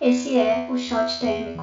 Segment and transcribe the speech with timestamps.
[0.00, 1.62] Esse é o Shot Térmico.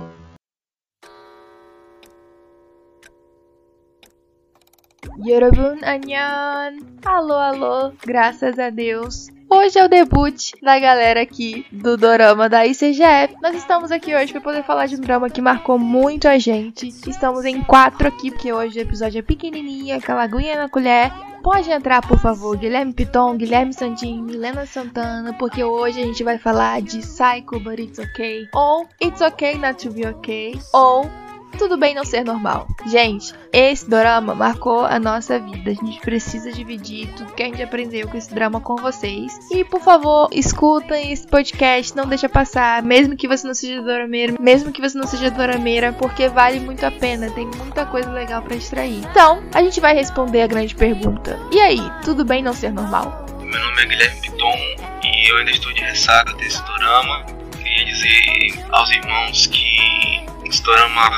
[5.25, 6.77] Yorobun Anyan!
[7.03, 9.29] Alô, alô, graças a Deus.
[9.49, 13.33] Hoje é o debut da galera aqui do Dorama da ICGF.
[13.41, 16.89] Nós estamos aqui hoje para poder falar de um drama que marcou muito a gente.
[17.09, 21.11] Estamos em quatro aqui, porque hoje o episódio é pequenininho, aquela aguinha na colher.
[21.47, 26.37] Pode entrar, por favor, Guilherme Piton, Guilherme Santini, Milena Santana, porque hoje a gente vai
[26.37, 31.09] falar de Psycho But It's Okay, ou It's Okay Not To Be Okay, ou
[31.57, 32.67] tudo bem não ser normal.
[32.85, 35.71] Gente, esse drama marcou a nossa vida.
[35.71, 39.37] A gente precisa dividir tudo que a gente aprendeu com esse drama com vocês.
[39.51, 44.35] E por favor, escutem esse podcast, não deixa passar, mesmo que você não seja dorameira,
[44.39, 48.41] mesmo que você não seja dorameira, porque vale muito a pena, tem muita coisa legal
[48.41, 49.03] para extrair.
[49.09, 51.39] Então, a gente vai responder a grande pergunta.
[51.51, 53.25] E aí, tudo bem não ser normal?
[53.39, 54.57] Meu nome é Guilherme Piton
[55.03, 57.25] e eu ainda estou de ressaca desse dorama.
[57.57, 61.09] Queria dizer aos irmãos que esse dorama.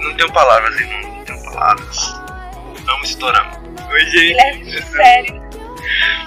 [0.00, 1.98] Não tenho palavras, irmão, não tenho palavras.
[2.88, 3.62] Amo esse dorama.
[3.90, 4.82] Oi, gente.
[4.82, 5.34] Sou- sério.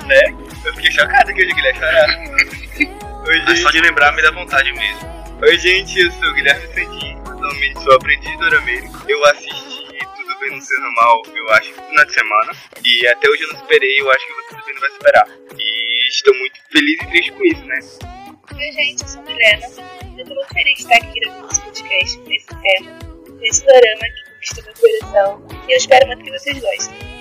[0.06, 0.22] Né?
[0.66, 3.24] Eu fiquei chocado que hoje o Guilherme chorar.
[3.28, 3.58] Oi, gente.
[3.62, 5.16] Só de lembrar me dá vontade mesmo.
[5.42, 7.18] Oi, gente, eu sou o Guilherme Santini.
[7.26, 8.90] Atualmente sou aprendiz dorameiro.
[9.08, 12.52] Eu assisti Tudo Bem Não Ser Normal, eu acho, no final de semana.
[12.84, 15.28] E até hoje eu não esperei, eu acho que você também não vai esperar.
[15.60, 17.80] E estou muito feliz e triste com isso, né?
[18.56, 19.68] Oi, gente, eu sou a Milena.
[20.18, 23.00] Eu tô muito feliz de estar aqui gravando esse podcast nesse tema,
[23.38, 25.48] nesse dorama que conquistou meu coração.
[25.68, 27.15] E eu espero muito que vocês gostem.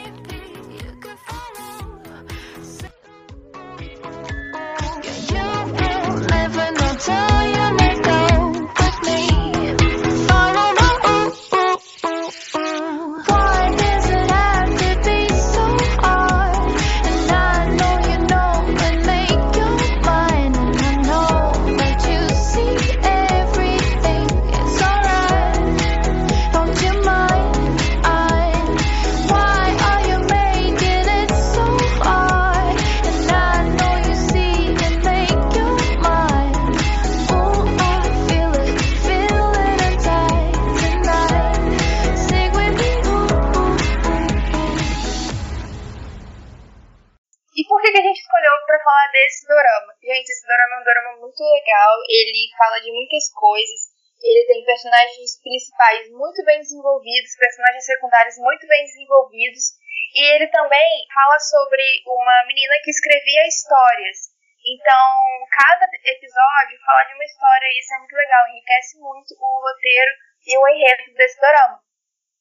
[52.15, 53.91] Ele fala de muitas coisas.
[54.23, 59.75] Ele tem personagens principais muito bem desenvolvidos, personagens secundários muito bem desenvolvidos.
[60.15, 64.31] E ele também fala sobre uma menina que escrevia histórias.
[64.65, 65.05] Então,
[65.51, 70.13] cada episódio fala de uma história e isso é muito legal, enriquece muito o roteiro
[70.47, 71.85] e o enredo desse dorama.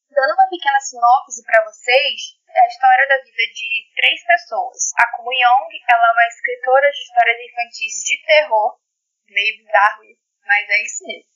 [0.08, 4.94] Dando uma pequena sinopse para vocês, é a história da vida de três pessoas.
[4.96, 8.78] A Kumu Young, ela é uma escritora de histórias infantis de terror,
[9.34, 11.34] meio bizarro isso, mas é isso mesmo.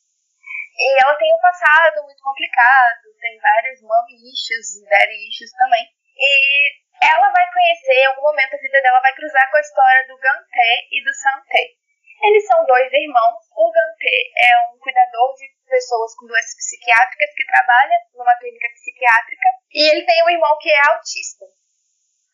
[0.78, 5.84] E ela tem um passado muito complicado, tem vários mom issues daddy issues também.
[6.16, 6.30] E
[7.02, 10.18] ela vai conhecer, em algum momento a vida dela vai cruzar com a história do
[10.18, 11.78] Gante e do Sante.
[12.22, 13.42] Eles são dois irmãos.
[13.54, 19.48] O Gante é um cuidador de pessoas com doenças psiquiátricas que trabalha numa clínica psiquiátrica.
[19.72, 21.44] E ele tem um irmão que é autista.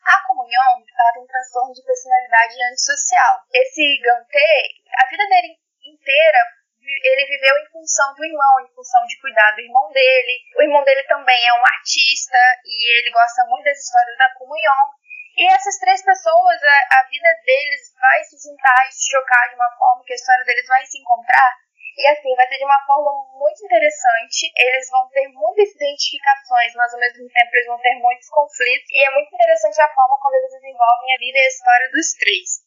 [0.04, 3.40] A Comunhão ela tem um transtorno de personalidade antissocial.
[3.52, 6.38] Esse Gante, a vida dele inteira,
[6.84, 10.40] ele viveu em função do irmão, em função de cuidar do irmão dele.
[10.56, 14.92] O irmão dele também é um artista e ele gosta muito das histórias da Comunhão.
[15.36, 19.56] E essas três pessoas, a, a vida deles vai se juntar e se chocar de
[19.56, 21.50] uma forma que a história deles vai se encontrar.
[21.96, 24.50] E assim, vai ser de uma forma muito interessante.
[24.56, 28.90] Eles vão ter muitas identificações, mas ao mesmo tempo eles vão ter muitos conflitos.
[28.90, 32.12] E é muito interessante a forma como eles desenvolvem a vida e a história dos
[32.18, 32.63] três.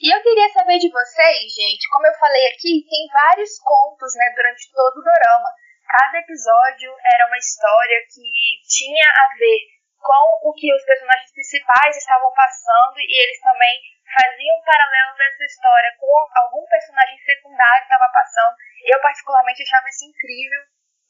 [0.00, 4.26] E eu queria saber de vocês, gente, como eu falei aqui, tem vários contos, né,
[4.34, 5.50] durante todo o dorama.
[5.86, 8.26] Cada episódio era uma história que
[8.66, 9.60] tinha a ver
[10.02, 15.44] com o que os personagens principais estavam passando e eles também faziam um paralelo dessa
[15.44, 16.12] história com
[16.42, 18.56] algum personagem secundário que estava passando.
[18.84, 20.60] Eu particularmente achava isso incrível,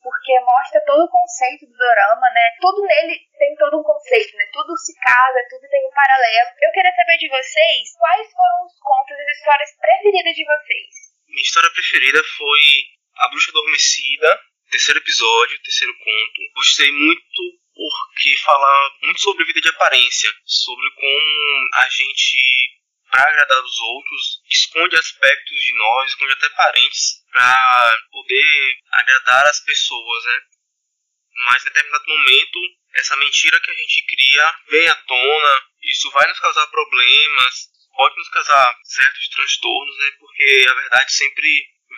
[0.04, 2.44] porque mostra todo o conceito do dorama, né?
[2.60, 4.44] Tudo nele tem todo um conceito, né?
[4.52, 6.50] Tudo se casa, tudo tem um paralelo.
[6.60, 10.92] Eu queria saber de vocês quais foram os contos e as histórias preferidas de vocês.
[11.26, 12.60] Minha história preferida foi
[13.16, 14.28] A Bruxa Adormecida,
[14.70, 16.52] terceiro episódio, terceiro conto.
[16.52, 17.42] Gostei muito
[17.72, 22.38] porque fala muito sobre vida de aparência, sobre como a gente,
[23.10, 29.58] para agradar os outros, esconde aspectos de nós, esconde até parentes, para poder agradar as
[29.64, 30.40] pessoas, né?
[31.50, 32.58] Mas em determinado momento,
[32.94, 37.54] essa mentira que a gente cria vem à tona, isso vai nos causar problemas,
[37.96, 40.10] pode nos causar certos transtornos, né?
[40.20, 41.48] Porque a verdade sempre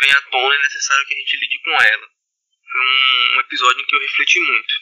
[0.01, 2.09] vem à tona é necessário que a gente lide com ela.
[2.73, 4.75] Foi um, um episódio em que eu refleti muito.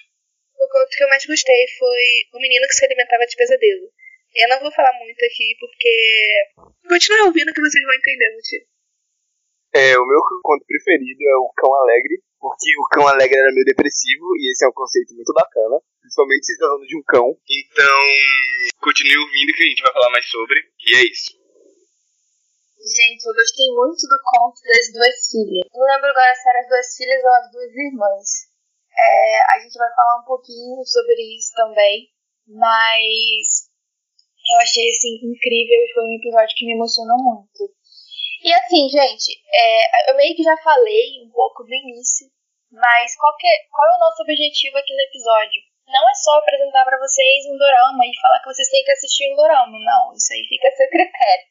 [0.54, 3.90] O conto que eu mais gostei foi O Menino que se Alimentava de Pesadelo.
[4.36, 6.34] Eu não vou falar muito aqui porque.
[6.88, 8.73] Continue ouvindo que vocês vão entender o motivo.
[9.74, 13.66] É, o meu conto preferido é o Cão Alegre, porque o Cão Alegre era meio
[13.66, 17.34] depressivo e esse é um conceito muito bacana, principalmente se tratando de um cão.
[17.42, 17.98] Então,
[18.78, 20.62] continue ouvindo que a gente vai falar mais sobre.
[20.78, 21.34] E é isso.
[22.84, 25.66] Gente, eu gostei muito do conto das duas filhas.
[25.74, 28.28] Não lembro agora se eram as duas filhas ou as duas irmãs.
[28.94, 32.14] É, a gente vai falar um pouquinho sobre isso também,
[32.46, 33.74] mas
[34.38, 37.74] eu achei assim incrível e foi um episódio que me emocionou muito.
[38.44, 42.28] E assim, gente, é, eu meio que já falei um pouco do início,
[42.70, 45.62] mas qual, que, qual é o nosso objetivo aqui no episódio?
[45.88, 49.32] Não é só apresentar para vocês um dorama e falar que vocês têm que assistir
[49.32, 51.46] um dorama, não, isso aí fica a seu critério.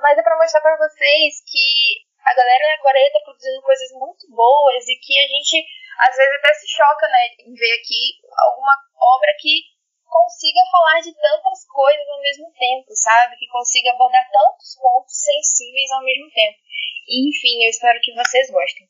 [0.00, 4.24] Mas é para mostrar para vocês que a galera na Coreia tá produzindo coisas muito
[4.32, 5.66] boas e que a gente
[6.00, 9.68] às vezes até se choca, né, em ver aqui alguma obra que
[10.08, 13.36] consiga falar de tantas coisas ao mesmo tempo, sabe?
[13.36, 16.58] Que consiga abordar tantos pontos sensíveis ao mesmo tempo.
[17.08, 18.88] Enfim, eu espero que vocês gostem.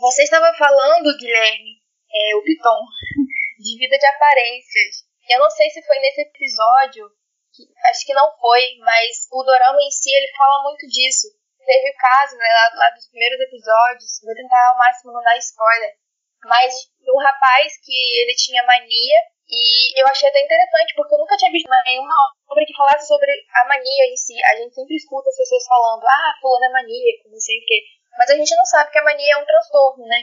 [0.00, 1.80] Você estava falando, Guilherme,
[2.12, 2.80] é, o Piton,
[3.60, 5.06] de vida de aparências.
[5.28, 7.08] Eu não sei se foi nesse episódio,
[7.54, 11.28] que, acho que não foi, mas o Dorama em si, ele fala muito disso.
[11.64, 15.38] Teve o caso, né, lá, lá dos primeiros episódios, vou tentar ao máximo não dar
[15.38, 15.96] spoiler,
[16.44, 19.18] mas um rapaz que ele tinha mania
[19.54, 22.14] e eu achei até interessante, porque eu nunca tinha visto nenhuma
[22.50, 24.34] obra que falasse sobre a mania em si.
[24.44, 27.82] A gente sempre escuta as pessoas falando, ah, fulano é maníaco, não sei o quê.
[28.18, 30.22] Mas a gente não sabe que a mania é um transtorno, né?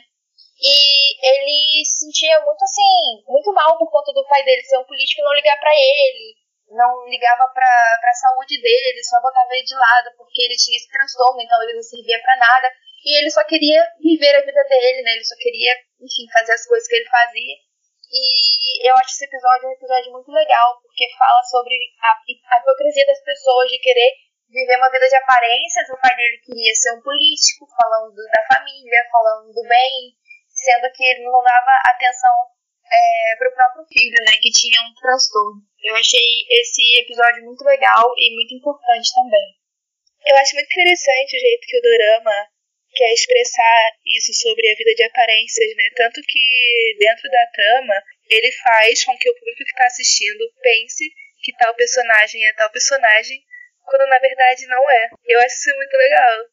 [0.62, 0.76] E
[1.26, 5.22] ele se sentia muito assim, muito mal por conta do pai dele ser um político
[5.22, 6.36] e não ligar para ele,
[6.70, 10.90] não ligava pra, pra saúde dele, só botava ele de lado porque ele tinha esse
[10.90, 12.72] transtorno, então ele não servia para nada.
[13.04, 15.12] E ele só queria viver a vida dele, né?
[15.14, 17.56] Ele só queria, enfim, fazer as coisas que ele fazia.
[18.12, 23.06] E eu acho esse episódio um episódio muito legal, porque fala sobre a, a hipocrisia
[23.06, 24.12] das pessoas de querer
[24.52, 25.90] viver uma vida de aparências.
[25.90, 30.12] O pai dele queria ser um político, falando da família, falando do bem,
[30.52, 32.36] sendo que ele não dava atenção
[32.92, 35.64] é, para o próprio filho, né, que tinha um transtorno.
[35.80, 39.56] Eu achei esse episódio muito legal e muito importante também.
[40.28, 42.48] Eu acho muito interessante o jeito que o Dorama
[42.94, 45.90] quer expressar isso sobre a vida de aparências, né?
[45.96, 51.04] Tanto que dentro da trama ele faz com que o público que está assistindo pense
[51.42, 53.42] que tal personagem é tal personagem,
[53.86, 55.10] quando na verdade não é.
[55.26, 56.46] Eu acho isso muito legal,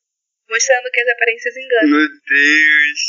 [0.48, 1.98] mostrando que as aparências enganam.
[1.98, 3.00] Meu Deus!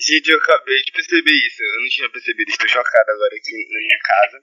[0.00, 1.62] Gente, eu acabei de perceber isso.
[1.62, 4.40] Eu não tinha percebido, estou chocado agora aqui na minha casa.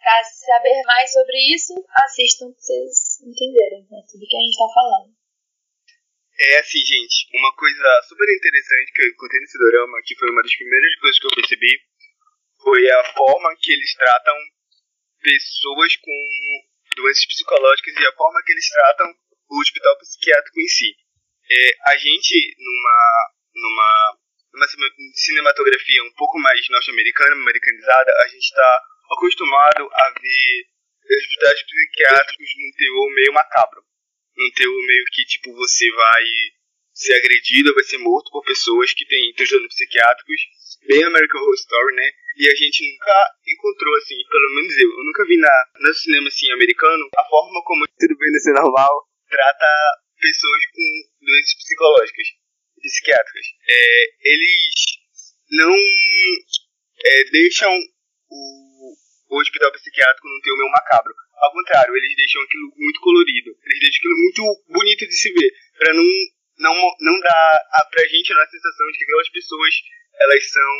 [0.00, 4.68] Pra saber mais sobre isso, assistam pra vocês entenderem né, tudo que a gente tá
[4.74, 5.19] falando.
[6.40, 10.42] É assim, gente, uma coisa super interessante que eu encontrei nesse dorama, que foi uma
[10.42, 11.82] das primeiras coisas que eu percebi,
[12.64, 14.34] foi a forma que eles tratam
[15.20, 16.16] pessoas com
[16.96, 19.14] doenças psicológicas e a forma que eles tratam
[19.50, 20.96] o hospital psiquiátrico em si.
[21.50, 24.18] É, a gente, numa, numa,
[24.54, 24.66] numa
[25.16, 28.82] cinematografia um pouco mais norte-americana, americanizada, a gente está
[29.12, 30.64] acostumado a ver
[31.04, 33.89] hospitais psiquiátricos num teor meio macabro
[34.40, 36.24] um teor meio que, tipo, você vai
[36.92, 40.40] ser agredido, vai ser morto por pessoas que têm transtornos psiquiátricos,
[40.86, 42.10] bem American Horror Story, né?
[42.36, 43.16] E a gente nunca
[43.46, 47.62] encontrou, assim, pelo menos eu, eu nunca vi na, no cinema, assim, americano, a forma
[47.64, 49.08] como Tudo bem nesse normal.
[49.28, 49.66] trata
[50.18, 52.28] pessoas com doenças psicológicas,
[52.80, 53.46] psiquiátricas.
[53.68, 55.00] É, eles
[55.50, 55.74] não
[57.04, 57.72] é, deixam
[58.30, 58.94] o,
[59.30, 61.14] o hospital psiquiátrico num teor meio macabro.
[61.40, 63.50] Ao contrário, eles deixam aquilo muito colorido.
[63.64, 65.50] Eles deixam aquilo muito bonito de se ver.
[65.78, 66.04] Pra não,
[66.58, 69.74] não, não dar a, pra gente a sensação de que aquelas pessoas,
[70.20, 70.72] elas são.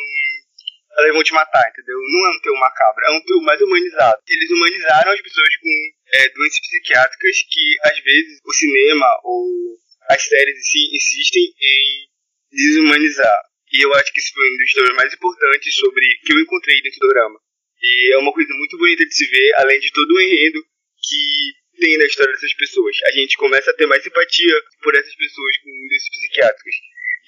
[0.98, 1.96] Elas vão te matar, entendeu?
[1.96, 4.20] Não é um teu macabro, é um teu mais humanizado.
[4.28, 9.78] Eles humanizaram as pessoas com é, doenças psiquiátricas que, às vezes, o cinema ou
[10.10, 12.08] as séries si insistem em
[12.50, 13.40] desumanizar.
[13.72, 16.82] E eu acho que esse foi um dos histórias mais importantes sobre que eu encontrei
[16.82, 17.38] dentro do drama.
[17.82, 21.80] E é uma coisa muito bonita de se ver, além de todo o enredo que
[21.80, 22.96] tem na história dessas pessoas.
[23.06, 26.74] A gente começa a ter mais simpatia por essas pessoas com doenças psiquiátricas.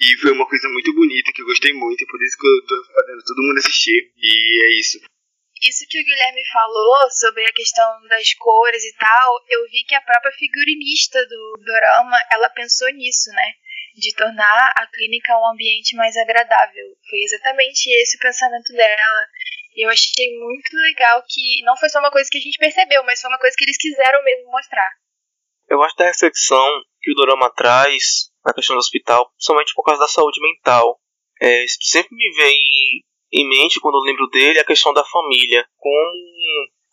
[0.01, 2.67] E foi uma coisa muito bonita, que eu gostei muito, e por isso que eu
[2.67, 4.13] tô fazendo todo mundo assistir.
[4.17, 4.99] E é isso.
[5.63, 9.95] Isso que o Guilherme falou sobre a questão das cores e tal, eu vi que
[9.95, 13.53] a própria figurinista do Dorama, ela pensou nisso, né?
[13.95, 16.87] De tornar a clínica um ambiente mais agradável.
[17.09, 19.29] Foi exatamente esse o pensamento dela.
[19.75, 23.03] E eu achei muito legal que não foi só uma coisa que a gente percebeu,
[23.05, 24.91] mas foi uma coisa que eles quiseram mesmo mostrar.
[25.69, 26.69] Eu gosto da reflexão
[27.01, 31.01] que o Dorama traz na questão do hospital, principalmente por causa da saúde mental.
[31.41, 32.57] É, sempre me vem
[33.33, 35.67] em mente, quando eu lembro dele, a questão da família.
[35.79, 36.13] Como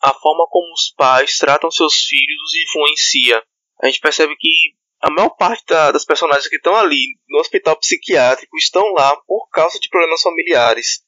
[0.02, 3.44] a forma como os pais tratam seus filhos os influencia.
[3.82, 4.48] A gente percebe que
[5.02, 9.48] a maior parte da, das personagens que estão ali no hospital psiquiátrico estão lá por
[9.50, 11.02] causa de problemas familiares.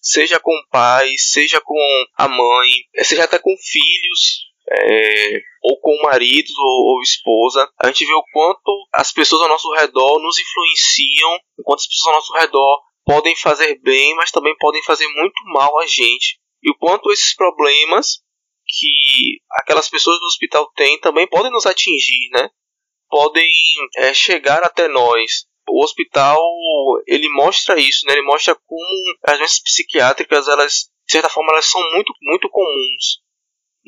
[0.00, 2.68] Seja com o pai, seja com a mãe,
[3.02, 8.24] seja até com filhos, é, ou com maridos ou, ou, esposa, a gente vê o
[8.32, 12.80] quanto as pessoas ao nosso redor nos influenciam, o quanto as pessoas ao nosso redor
[13.04, 16.38] podem fazer bem, mas também podem fazer muito mal a gente.
[16.62, 18.18] E o quanto esses problemas
[18.66, 22.50] que aquelas pessoas do hospital têm também podem nos atingir, né?
[23.08, 23.48] Podem
[23.96, 25.46] é, chegar até nós.
[25.70, 26.38] O hospital
[27.06, 28.12] ele mostra isso, né?
[28.14, 28.84] Ele mostra como
[29.24, 33.22] as doenças psiquiátricas elas de certa forma elas são muito muito comuns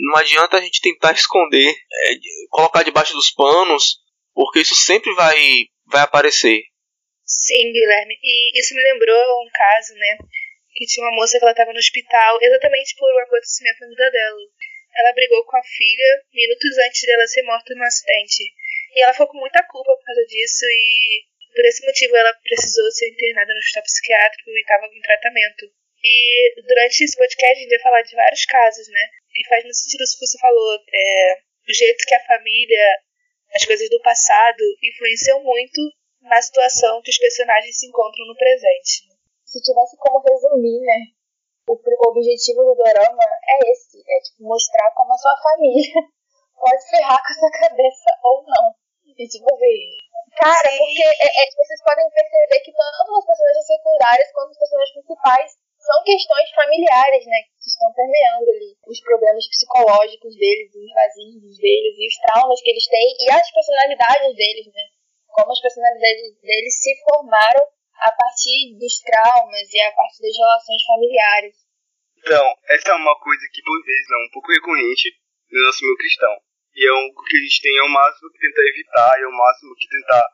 [0.00, 2.14] não adianta a gente tentar esconder, é,
[2.50, 3.98] colocar debaixo dos panos,
[4.34, 5.36] porque isso sempre vai,
[5.86, 6.62] vai aparecer.
[7.24, 8.14] Sim, Guilherme.
[8.22, 10.18] E isso me lembrou um caso, né?
[10.72, 14.10] Que tinha uma moça que ela estava no hospital exatamente por um acontecimento na vida
[14.10, 14.40] dela.
[14.96, 18.42] Ela brigou com a filha minutos antes dela ser morta num acidente.
[18.94, 21.22] E ela ficou com muita culpa por causa disso e
[21.54, 25.66] por esse motivo ela precisou ser internada no hospital psiquiátrico e estava em tratamento.
[26.02, 29.04] E durante esse podcast a gente vai falar de vários casos, né?
[29.34, 30.78] E faz muito sentido o que você falou.
[30.78, 31.38] É,
[31.68, 32.86] o jeito que a família,
[33.54, 35.80] as coisas do passado, influenciam muito
[36.22, 39.08] na situação que os personagens se encontram no presente.
[39.44, 41.12] Se tivesse como resumir, né?
[41.68, 46.00] O, o objetivo do dorama é esse: é tipo, mostrar como a sua família
[46.56, 48.74] pode ferrar com a sua cabeça ou não.
[49.18, 49.96] E tipo assim,
[50.40, 50.78] Cara, Sim.
[50.78, 55.52] porque é, é, vocês podem perceber que tanto os personagens secundários quanto os personagens principais
[55.76, 57.44] são questões familiares, né?
[57.60, 62.70] Que estão permeando ali os problemas psicológicos deles, os vazios deles e os traumas que
[62.72, 64.84] eles têm e as personalidades deles, né?
[65.28, 67.64] Como as personalidades deles se formaram
[68.00, 71.56] a partir dos traumas e a partir das relações familiares.
[72.16, 75.12] Então, essa é uma coisa que por vezes é um pouco recorrente
[75.52, 76.32] no nosso meio cristão.
[76.74, 79.74] E é algo que a gente tem ao máximo que tentar evitar, e ao máximo
[79.76, 80.24] que tentar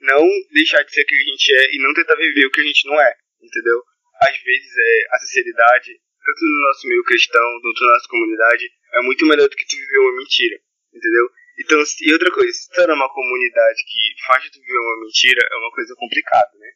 [0.00, 2.60] não deixar de ser o que a gente é e não tentar viver o que
[2.60, 3.82] a gente não é, entendeu?
[4.22, 5.92] Às vezes é a sinceridade,
[6.24, 9.76] tanto no nosso meio cristão, tanto na nossa comunidade, é muito melhor do que tu
[9.76, 10.56] viver uma mentira,
[10.92, 11.30] entendeu?
[11.58, 15.40] Então, e outra coisa, se tu tá numa comunidade que faz tu viver uma mentira,
[15.40, 16.70] é uma coisa complicada, né?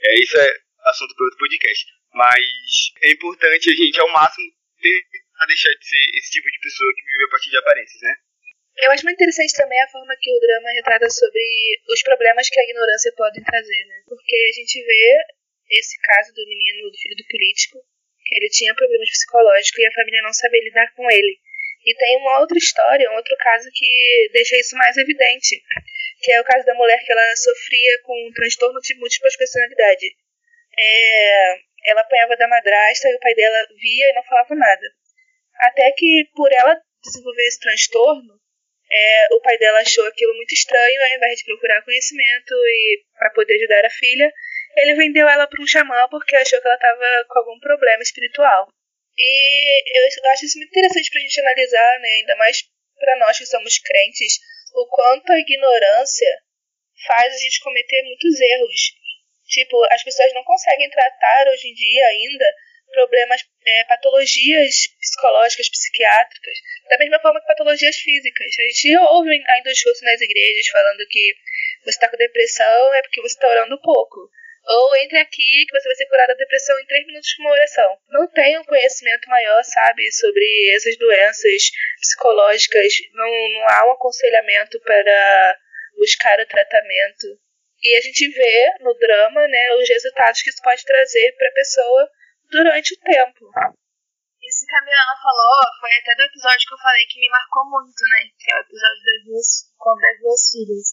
[0.00, 1.86] É, isso é assunto para outro podcast.
[2.14, 2.40] Mas
[3.02, 4.46] é importante a gente, ao máximo,
[4.80, 8.14] tentar deixar de ser esse tipo de pessoa que vive a partir de aparências, né?
[8.76, 11.42] Eu acho muito interessante também a forma que o drama retrata sobre
[11.88, 14.02] os problemas que a ignorância pode trazer, né?
[14.06, 15.18] Porque a gente vê
[15.70, 17.78] esse caso do menino, do filho do político,
[18.24, 21.38] que ele tinha problemas psicológicos e a família não sabia lidar com ele.
[21.84, 25.62] E tem uma outra história, um outro caso que deixa isso mais evidente,
[26.22, 30.06] que é o caso da mulher que ela sofria com um transtorno de múltiplas personalidade.
[30.78, 34.86] É, ela apanhava da madrasta e o pai dela via e não falava nada.
[35.56, 38.40] Até que, por ela desenvolver esse transtorno,
[38.92, 43.30] é, o pai dela achou aquilo muito estranho, ao invés de procurar conhecimento e para
[43.30, 44.30] poder ajudar a filha,
[44.76, 48.68] ele vendeu ela para um xamã porque achou que ela estava com algum problema espiritual.
[49.16, 52.64] E eu acho isso muito interessante para a gente analisar, né, ainda mais
[52.98, 54.38] para nós que somos crentes,
[54.74, 56.38] o quanto a ignorância
[57.06, 58.80] faz a gente cometer muitos erros.
[59.48, 62.54] Tipo, as pessoas não conseguem tratar hoje em dia ainda
[62.92, 66.58] problemas, é, patologias psicológicas, psiquiátricas,
[66.88, 68.52] da mesma forma que patologias físicas.
[68.58, 71.34] A gente ouve ainda discurso nas igrejas falando que
[71.84, 74.30] você está com depressão é porque você está orando pouco.
[74.64, 77.52] Ou entre aqui que você vai ser curado da depressão em 3 minutos com uma
[77.52, 77.98] oração.
[78.10, 81.70] Não tem um conhecimento maior, sabe, sobre essas doenças
[82.00, 82.92] psicológicas.
[83.12, 85.58] Não, não há um aconselhamento para
[85.96, 87.26] buscar o tratamento.
[87.82, 91.54] E a gente vê no drama, né, os resultados que isso pode trazer para a
[91.54, 92.08] pessoa
[92.52, 93.48] durante o tempo.
[94.42, 97.64] Isso que a Milana falou foi até do episódio que eu falei que me marcou
[97.64, 98.28] muito, né?
[98.36, 99.48] Que é o episódio das duas,
[99.80, 100.86] com das duas filhas.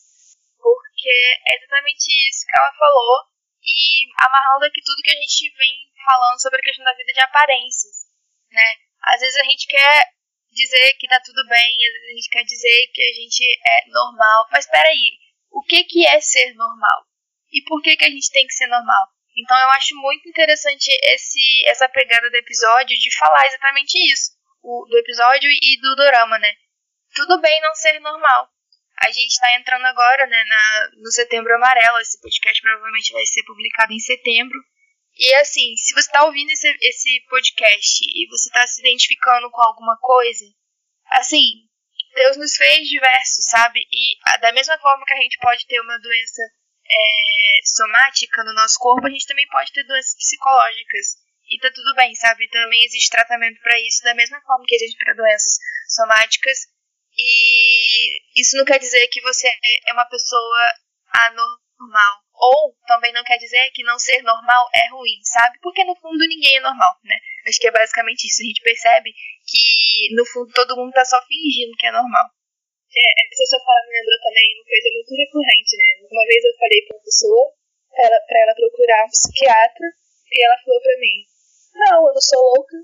[0.56, 3.28] Porque é exatamente isso que ela falou.
[3.60, 7.20] E amarrando aqui tudo que a gente vem falando sobre a questão da vida de
[7.20, 8.08] aparências,
[8.50, 8.80] né?
[9.04, 10.16] Às vezes a gente quer
[10.50, 13.90] dizer que tá tudo bem, às vezes a gente quer dizer que a gente é
[13.92, 14.48] normal.
[14.52, 15.20] Mas peraí,
[15.52, 17.04] o que, que é ser normal?
[17.52, 19.10] E por que, que a gente tem que ser normal?
[19.38, 24.32] Então eu acho muito interessante esse, essa pegada do episódio de falar exatamente isso.
[24.62, 26.54] O, do episódio e do dorama, né?
[27.16, 28.50] Tudo bem não ser normal.
[29.02, 32.00] A gente está entrando agora, né, na, no Setembro Amarelo.
[32.00, 34.60] Esse podcast provavelmente vai ser publicado em setembro.
[35.18, 39.62] E assim, se você está ouvindo esse, esse podcast e você está se identificando com
[39.62, 40.46] alguma coisa,
[41.12, 41.68] assim,
[42.16, 43.80] Deus nos fez diversos, sabe?
[43.92, 46.42] E da mesma forma que a gente pode ter uma doença
[46.86, 47.29] é,
[47.66, 51.18] somática no nosso corpo, a gente também pode ter doenças psicológicas.
[51.50, 52.48] E tá tudo bem, sabe?
[52.50, 56.68] Também existe tratamento para isso, da mesma forma que existe para doenças somáticas.
[57.18, 59.48] E isso não quer dizer que você
[59.88, 60.74] é uma pessoa
[61.26, 62.24] anormal.
[62.34, 65.58] Ou também não quer dizer que não ser normal é ruim, sabe?
[65.62, 67.16] Porque no fundo ninguém é normal, né?
[67.48, 68.42] Acho que é basicamente isso.
[68.42, 69.12] A gente percebe
[69.46, 72.30] que no fundo todo mundo tá só fingindo que é normal.
[72.90, 75.90] É, essa sua fala me lembrou também uma coisa muito recorrente, né?
[76.10, 77.44] Uma vez eu falei pra uma pessoa
[77.94, 79.88] pra ela, pra ela procurar um psiquiatra
[80.32, 81.18] e ela falou pra mim:
[81.76, 82.78] Não, eu não sou louca.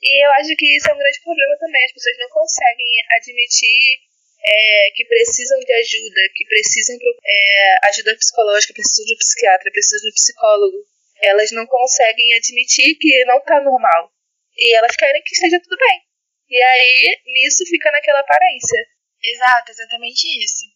[0.00, 1.84] E eu acho que isso é um grande problema também.
[1.84, 2.88] As pessoas não conseguem
[3.20, 4.00] admitir
[4.42, 10.00] é, que precisam de ajuda, que precisam é, ajuda psicológica, precisam de um psiquiatra, precisam
[10.00, 10.78] de um psicólogo.
[11.22, 14.10] Elas não conseguem admitir que não tá normal.
[14.56, 16.09] E elas querem que esteja tudo bem.
[16.50, 18.86] E aí, nisso fica naquela aparência.
[19.22, 20.66] Exato, exatamente isso.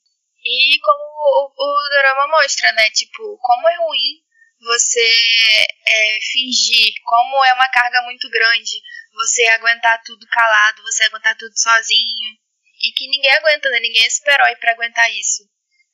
[0.45, 2.90] E como o, o drama mostra, né?
[2.90, 4.23] Tipo, como é ruim
[4.61, 8.81] você é, fingir, como é uma carga muito grande
[9.12, 12.37] você aguentar tudo calado, você aguentar tudo sozinho.
[12.81, 13.81] E que ninguém aguenta, né?
[13.81, 15.43] Ninguém é super-herói pra aguentar isso.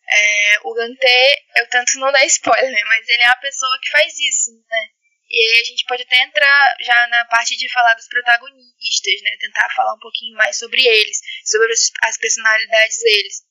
[0.08, 2.84] É, o Gantê, eu tanto não dar spoiler?
[2.86, 4.88] Mas ele é uma pessoa que faz isso, né?
[5.30, 9.36] E aí a gente pode até entrar já na parte de falar dos protagonistas, né?
[9.38, 13.42] Tentar falar um pouquinho mais sobre eles, sobre as, personalidades deles.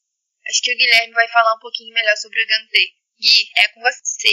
[0.50, 2.86] Acho que o Guilherme vai falar um pouquinho melhor sobre o Gantê.
[3.22, 4.30] Gui, é com você.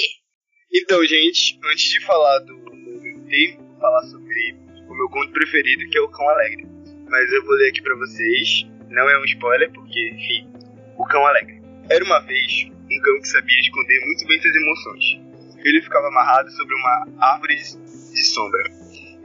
[0.74, 4.52] Então, gente, antes de falar do Gantê, vou falar sobre
[4.88, 6.64] o meu conto preferido, que é o Cão Alegre.
[7.08, 8.64] Mas eu vou ler aqui pra vocês.
[8.88, 10.50] Não é um spoiler, porque, enfim,
[10.98, 11.60] o Cão Alegre.
[11.88, 15.25] Era uma vez um cão que sabia esconder muito bem suas emoções.
[15.66, 18.62] Ele ficava amarrado sobre uma árvore de sombra.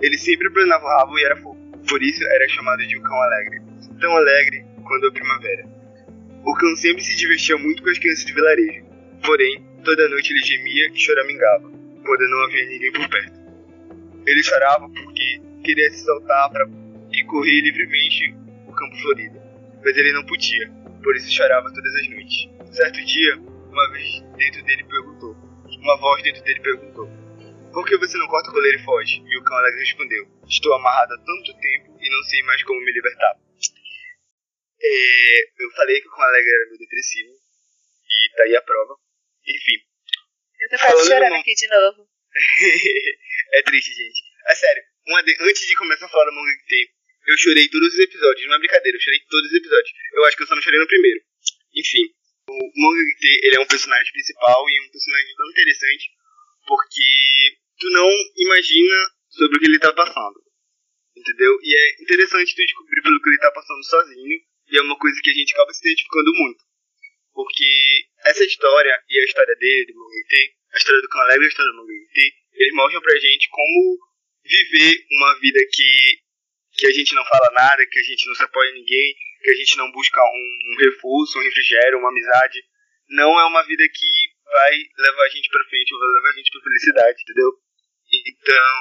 [0.01, 1.62] Ele sempre planava o rabo e era fofo.
[1.88, 3.62] Por isso era chamado de um cão alegre.
[4.00, 5.69] Tão alegre quando a primavera.
[6.43, 8.83] O cão sempre se divertia muito com as crianças do vilarejo.
[9.24, 11.72] Porém, toda noite ele gemia e choramingava,
[12.03, 13.39] quando não havia ninguém por perto.
[14.25, 16.68] Ele chorava porque queria se soltar para
[17.13, 18.33] e correr livremente
[18.65, 19.39] o campo florido,
[19.83, 20.72] mas ele não podia,
[21.03, 22.50] por isso chorava todas as noites.
[22.72, 25.30] Certo dia, uma vez dentro dele perguntou,
[25.81, 27.07] uma voz dentro dele perguntou:
[27.74, 29.22] Por que você não corta o coleiro e foge?
[29.25, 32.79] E o cão alegre respondeu: Estou amarrado há tanto tempo e não sei mais como
[32.81, 33.35] me libertar.
[34.83, 38.96] É, eu falei que o cão alegre era meu depressivo, e tá aí a prova.
[39.48, 39.77] Enfim,
[40.61, 42.07] Eu tô quase chorando aqui de novo.
[43.53, 44.20] é triste, gente.
[44.48, 44.83] É sério,
[45.25, 46.89] de- antes de começar a falar do Manga T,
[47.27, 49.91] eu chorei todos os episódios, não é brincadeira, eu chorei todos os episódios.
[50.13, 51.20] Eu acho que eu só não chorei no primeiro.
[51.75, 52.13] Enfim,
[52.51, 56.11] o Manga T, ele é um personagem principal e um personagem tão interessante
[56.68, 58.96] porque tu não imagina
[59.29, 60.40] sobre o que ele tá passando.
[61.16, 61.57] Entendeu?
[61.61, 65.20] E é interessante tu descobrir pelo que ele tá passando sozinho e é uma coisa
[65.22, 66.64] que a gente acaba se identificando muito.
[67.33, 71.46] Porque essa história e a história dele, do Manga T, a história do Alegre e
[71.46, 73.98] a história do Manga T, eles mostram pra gente como
[74.44, 76.22] viver uma vida que,
[76.77, 79.51] que a gente não fala nada, que a gente não se apoia em ninguém, que
[79.51, 82.63] a gente não busca um, um reforço, um refrigério, uma amizade.
[83.09, 84.07] Não é uma vida que
[84.45, 87.51] vai levar a gente pra frente vai levar a gente pra felicidade, entendeu?
[88.27, 88.73] Então,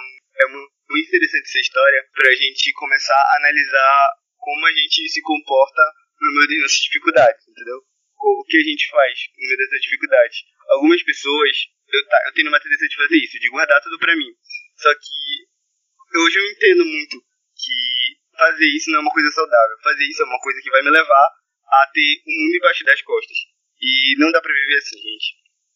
[0.42, 5.20] é mu- muito interessante essa história pra gente começar a analisar como a gente se
[5.22, 5.82] comporta
[6.20, 7.78] no meio das nossas dificuldades, entendeu?
[8.22, 10.38] O que a gente faz no meio dessas dificuldades.
[10.70, 11.56] Algumas pessoas,
[11.92, 14.30] eu, tá, eu tenho uma tendência de fazer isso, de guardar tudo pra mim.
[14.76, 17.16] Só que hoje eu entendo muito
[17.56, 19.76] que fazer isso não é uma coisa saudável.
[19.84, 21.26] Fazer isso é uma coisa que vai me levar
[21.68, 23.36] a ter um mundo embaixo das costas.
[23.80, 25.28] E não dá pra viver assim, gente.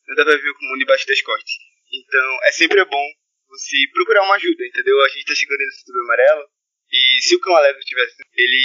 [0.09, 1.53] Não dá pra viver com o mundo embaixo das costas.
[1.93, 3.07] Então, é sempre bom
[3.49, 5.01] você procurar uma ajuda, entendeu?
[5.01, 6.45] A gente tá chegando nesse setembro amarelo.
[6.91, 8.63] E se o cão alegre tivesse, ele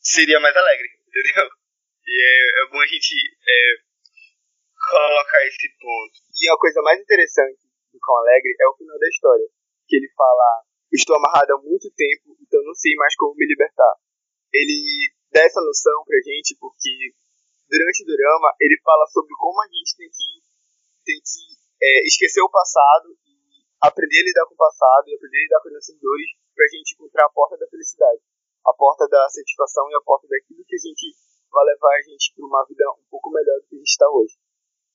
[0.00, 1.48] seria mais alegre, entendeu?
[2.06, 3.14] E é, é bom a gente
[3.46, 3.74] é,
[4.90, 6.16] colocar esse ponto.
[6.34, 7.60] E a coisa mais interessante
[7.92, 9.44] do cão alegre é o final da história.
[9.86, 13.94] Que ele fala, estou amarrado há muito tempo, então não sei mais como me libertar.
[14.52, 17.12] Ele dá essa noção pra gente porque
[17.68, 20.28] durante o drama ele fala sobre como a gente tem que,
[21.04, 21.42] tem que
[21.84, 23.28] é, esquecer o passado e
[23.84, 26.66] aprender a lidar com o passado e aprender a lidar com as nossas dores pra
[26.72, 28.22] gente encontrar a porta da felicidade.
[28.66, 31.14] A porta da satisfação e a porta daquilo que a gente
[31.52, 34.08] vai levar a gente para uma vida um pouco melhor do que a gente está
[34.10, 34.36] hoje.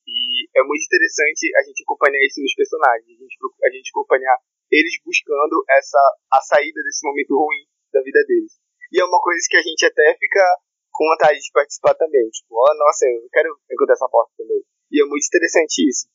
[0.05, 4.37] E é muito interessante a gente acompanhar isso nos personagens, a gente, a gente acompanhar
[4.73, 6.01] eles buscando essa
[6.33, 7.61] a saída desse momento ruim
[7.93, 8.57] da vida deles.
[8.89, 10.41] E é uma coisa que a gente até fica
[10.89, 12.25] com vontade de participar também.
[12.29, 14.61] Tipo, ó, nossa, eu quero encontrar essa porta também.
[14.89, 16.09] E é muito interessante isso.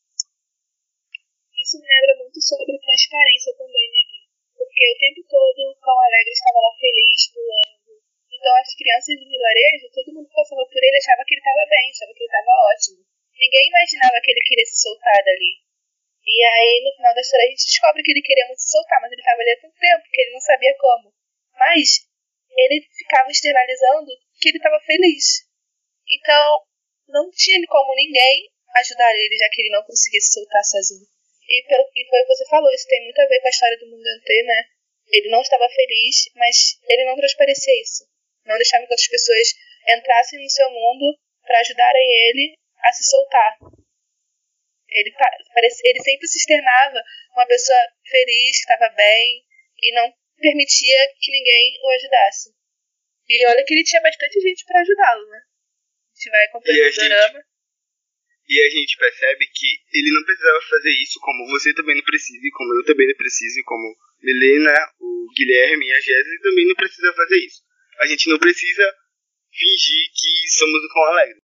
[1.54, 4.02] Isso me lembra muito sobre transparência também, né?
[4.54, 7.90] Porque o tempo todo o Cão Alegre estava lá feliz, pulando.
[8.30, 11.86] Então as crianças do vilarejo, todo mundo passava por ele achava que ele estava bem,
[11.90, 13.02] achava que ele estava ótimo.
[13.34, 15.67] Ninguém imaginava que ele queria se soltar dali.
[16.24, 19.00] E aí, no final da história, a gente descobre que ele queria muito se soltar,
[19.00, 21.12] mas ele estava ali há tanto tempo que ele não sabia como.
[21.54, 22.08] Mas
[22.56, 25.46] ele ficava externalizando que ele estava feliz.
[26.08, 26.62] Então,
[27.08, 31.06] não tinha como ninguém ajudar ele, já que ele não conseguia se soltar sozinho.
[31.48, 33.50] E, pelo, e foi o que você falou, isso tem muito a ver com a
[33.50, 34.64] história do Mungante, né?
[35.08, 38.04] Ele não estava feliz, mas ele não transparecia isso.
[38.44, 39.48] Não deixava que outras pessoas
[39.88, 43.56] entrassem no seu mundo para ajudarem ele a se soltar.
[44.98, 47.02] Ele, ele sempre se externava
[47.34, 49.44] uma pessoa feliz, que estava bem,
[49.82, 52.50] e não permitia que ninguém o ajudasse.
[53.28, 55.38] E olha que ele tinha bastante gente para ajudá-lo, né?
[55.38, 57.44] A gente vai acompanhando o drama.
[58.48, 62.40] E a gente percebe que ele não precisava fazer isso, como você também não precisa,
[62.42, 66.66] e como eu também não preciso, e como Milena, o Guilherme e a Jéssica também
[66.66, 67.62] não precisa fazer isso.
[68.00, 68.94] A gente não precisa
[69.52, 71.38] fingir que somos o Cão Alegre.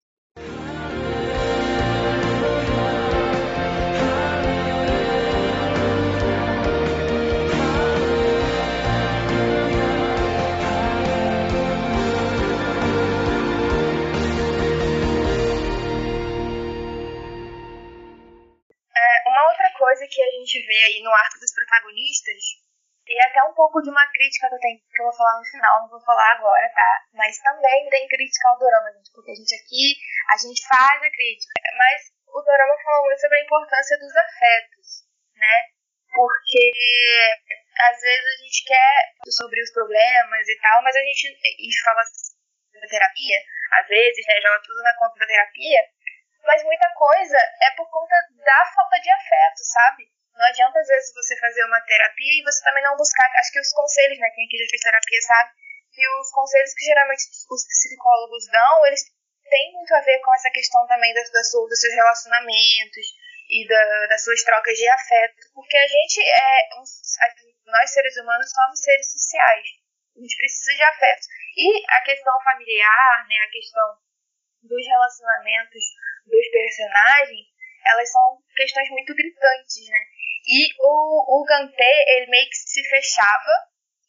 [19.85, 22.65] Coisa que a gente vê aí no arco dos protagonistas,
[23.05, 25.45] e até um pouco de uma crítica que eu tenho, que eu vou falar no
[25.45, 27.05] final, não vou falar agora, tá?
[27.13, 29.93] Mas também tem crítica ao dorama, gente, porque a gente aqui,
[30.33, 31.53] a gente faz a crítica.
[31.77, 32.01] Mas
[32.33, 35.05] o dorama fala muito sobre a importância dos afetos,
[35.37, 35.69] né?
[36.17, 36.65] Porque
[37.93, 38.97] às vezes a gente quer
[39.29, 43.39] sobre os problemas e tal, mas a gente e fala da terapia,
[43.81, 45.81] às vezes, né, joga tudo na conta da terapia,
[46.45, 50.09] mas muita coisa é por conta da falta de afeto, sabe?
[50.35, 53.31] Não adianta às vezes você fazer uma terapia e você também não buscar.
[53.39, 54.31] Acho que os conselhos, né?
[54.31, 55.51] Quem aqui já fez terapia sabe
[55.93, 59.05] que os conselhos que geralmente os psicólogos dão, eles
[59.49, 63.07] têm muito a ver com essa questão também das, das, dos seus relacionamentos
[63.49, 66.69] e da, das suas trocas de afeto, porque a gente é
[67.67, 69.67] nós seres humanos somos seres sociais.
[70.17, 71.27] A gente precisa de afeto.
[71.57, 73.37] E a questão familiar, né?
[73.47, 73.99] A questão
[74.63, 75.85] dos relacionamentos
[76.27, 77.47] dos personagens,
[77.87, 79.99] elas são questões muito gritantes, né?
[80.47, 83.53] E o, o Gantê, ele meio que se fechava,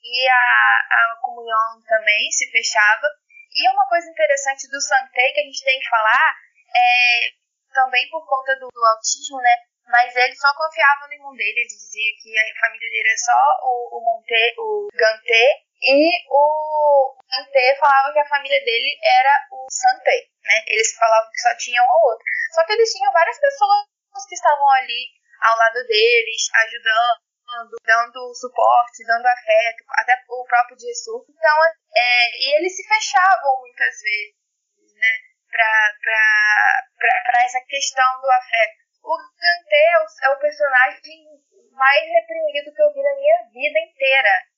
[0.06, 3.08] e a, a comunhão também se fechava.
[3.56, 6.36] E uma coisa interessante do Santei que a gente tem que falar
[6.76, 7.32] é
[7.74, 9.56] também por conta do, do autismo, né?
[9.88, 13.40] Mas ele só confiava no irmão dele, ele dizia que a família dele é só
[13.64, 19.68] o, o Monte, o Gantê, e o Ante falava que a família dele era o
[19.70, 20.64] Sante, né?
[20.68, 22.26] Eles falavam que só tinham um ao outro.
[22.54, 23.86] Só que eles tinham várias pessoas
[24.28, 25.12] que estavam ali
[25.42, 31.26] ao lado deles, ajudando, dando suporte, dando afeto, até o próprio Jesus.
[31.30, 31.58] Então,
[31.96, 35.14] é, e eles se fechavam muitas vezes, né?
[35.52, 38.86] Para essa questão do afeto.
[39.04, 44.55] O Dante é é o personagem mais reprimido que eu vi na minha vida inteira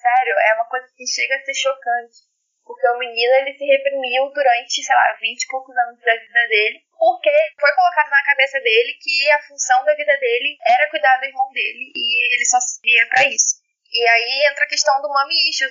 [0.00, 2.24] Sério, é uma coisa que chega a ser chocante.
[2.64, 6.48] Porque o menino, ele se reprimiu durante, sei lá, 20 e poucos anos da vida
[6.48, 6.80] dele.
[6.96, 11.26] Porque foi colocado na cabeça dele que a função da vida dele era cuidar do
[11.26, 11.92] irmão dele.
[11.94, 13.60] E ele só servia para isso.
[13.92, 15.68] E aí entra a questão do mami issue,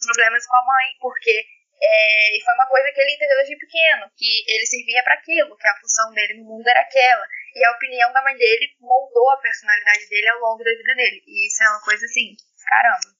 [0.00, 0.86] problemas com a mãe.
[1.00, 1.44] Porque
[1.82, 5.68] é, foi uma coisa que ele entendeu desde pequeno, que ele servia para aquilo, que
[5.68, 7.26] a função dele no mundo era aquela.
[7.54, 11.22] E a opinião da mãe dele moldou a personalidade dele ao longo da vida dele.
[11.26, 13.17] E isso é uma coisa assim, caramba.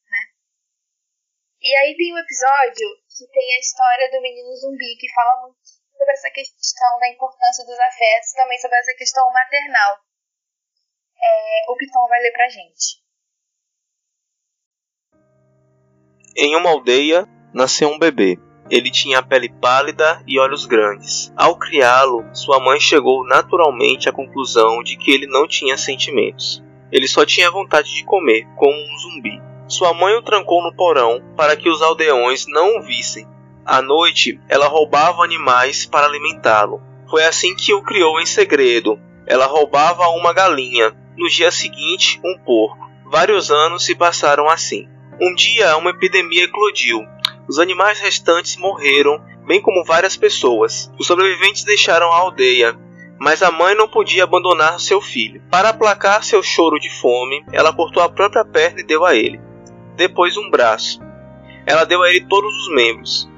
[1.60, 5.58] E aí tem um episódio que tem a história do menino zumbi, que fala muito
[5.98, 9.98] sobre essa questão da importância dos afetos, também sobre essa questão maternal.
[11.20, 13.02] É, o Piton vai ler pra gente.
[16.36, 18.38] Em uma aldeia, nasceu um bebê.
[18.70, 21.32] Ele tinha a pele pálida e olhos grandes.
[21.36, 26.62] Ao criá-lo, sua mãe chegou naturalmente à conclusão de que ele não tinha sentimentos.
[26.92, 29.47] Ele só tinha vontade de comer, como um zumbi.
[29.68, 33.28] Sua mãe o trancou no porão para que os aldeões não o vissem.
[33.66, 36.80] À noite, ela roubava animais para alimentá-lo.
[37.10, 38.98] Foi assim que o criou em segredo.
[39.26, 42.88] Ela roubava uma galinha, no dia seguinte, um porco.
[43.10, 44.88] Vários anos se passaram assim.
[45.20, 47.04] Um dia, uma epidemia eclodiu.
[47.46, 50.90] Os animais restantes morreram, bem como várias pessoas.
[50.98, 52.74] Os sobreviventes deixaram a aldeia,
[53.20, 55.42] mas a mãe não podia abandonar seu filho.
[55.50, 59.47] Para aplacar seu choro de fome, ela cortou a própria perna e deu a ele
[59.98, 61.00] depois um braço.
[61.66, 63.28] Ela deu a ele todos os membros.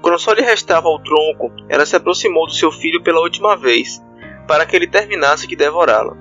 [0.00, 4.00] Quando só lhe restava o tronco, ela se aproximou do seu filho pela última vez,
[4.46, 6.16] para que ele terminasse de devorá-la.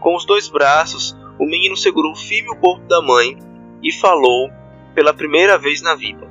[0.00, 3.38] Com os dois braços, o menino segurou firme o corpo da mãe
[3.82, 4.50] e falou
[4.94, 6.28] pela primeira vez na vida: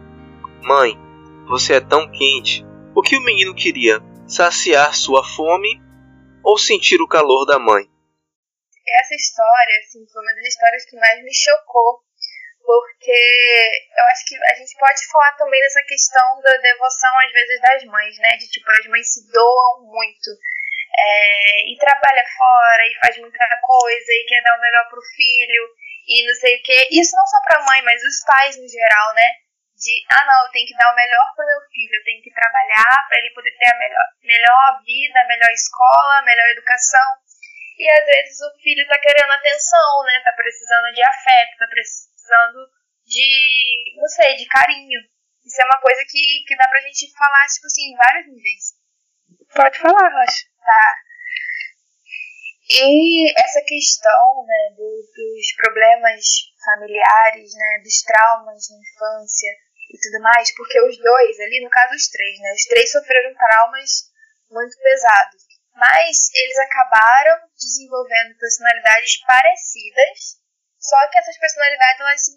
[0.61, 0.99] Mãe,
[1.47, 2.65] você é tão quente.
[2.93, 4.01] O que o menino queria?
[4.27, 5.81] Saciar sua fome
[6.43, 7.83] ou sentir o calor da mãe.
[8.99, 12.03] essa história, assim, foi uma das histórias que mais me chocou,
[12.65, 13.19] porque
[13.97, 17.84] eu acho que a gente pode falar também dessa questão da devoção, às vezes, das
[17.86, 18.38] mães, né?
[18.38, 20.32] De tipo, as mães se doam muito.
[20.95, 25.63] é, e trabalha fora e faz muita coisa e quer dar o melhor pro filho
[26.08, 26.88] e não sei o que.
[26.91, 29.28] Isso não só pra mãe, mas os pais no geral, né?
[29.73, 32.34] De, ah não, eu tenho que dar o melhor pro meu filho, eu tenho que
[32.34, 37.10] trabalhar para ele poder ter a melhor, melhor vida, a melhor escola, a melhor educação.
[37.80, 40.21] E às vezes o filho tá querendo atenção, né?
[40.23, 42.12] Tá precisando de afeto, tá precisando
[43.05, 44.99] de, não sei, de carinho.
[45.45, 48.73] Isso é uma coisa que, que dá pra gente falar, tipo assim, em vários níveis.
[49.53, 50.45] Pode falar, Rocha.
[50.65, 50.95] Tá.
[52.69, 56.23] E essa questão, né, do- dos problemas
[56.63, 59.51] familiares, né, dos traumas na infância
[59.93, 63.36] e tudo mais, porque os dois ali, no caso os três, né, os três sofreram
[63.36, 63.89] traumas
[64.49, 65.43] muito pesados.
[65.75, 70.38] Mas eles acabaram desenvolvendo personalidades parecidas,
[70.83, 72.31] só que essas personalidades elas se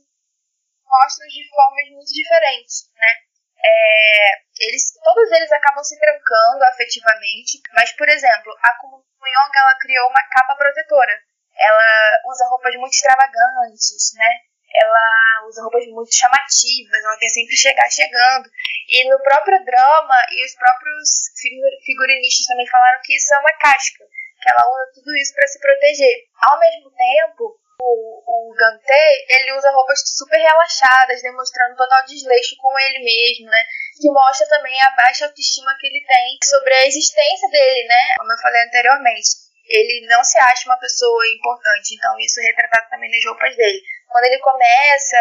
[0.87, 3.13] mostram de formas muito diferentes, né?
[3.59, 10.09] É, eles, todos eles acabam se trancando afetivamente, mas, por exemplo, a Kumyong, ela criou
[10.09, 11.13] uma capa protetora.
[11.59, 14.31] Ela usa roupas muito extravagantes, né?
[14.75, 18.49] Ela usa roupas muito chamativas, ela quer sempre chegar chegando.
[18.89, 21.09] E no próprio drama, e os próprios
[21.41, 24.05] figu- figurinistas também falaram que isso é uma casca,
[24.43, 26.17] que ela usa tudo isso para se proteger.
[26.47, 32.79] Ao mesmo tempo, o, o Gantei, ele usa roupas super relaxadas, demonstrando total desleixo com
[32.79, 33.63] ele mesmo, né?
[34.01, 38.15] Que mostra também a baixa autoestima que ele tem sobre a existência dele, né?
[38.19, 39.47] Como eu falei anteriormente.
[39.69, 43.83] Ele não se acha uma pessoa importante, então isso é retratado também nas roupas dele.
[44.09, 45.17] Quando ele começa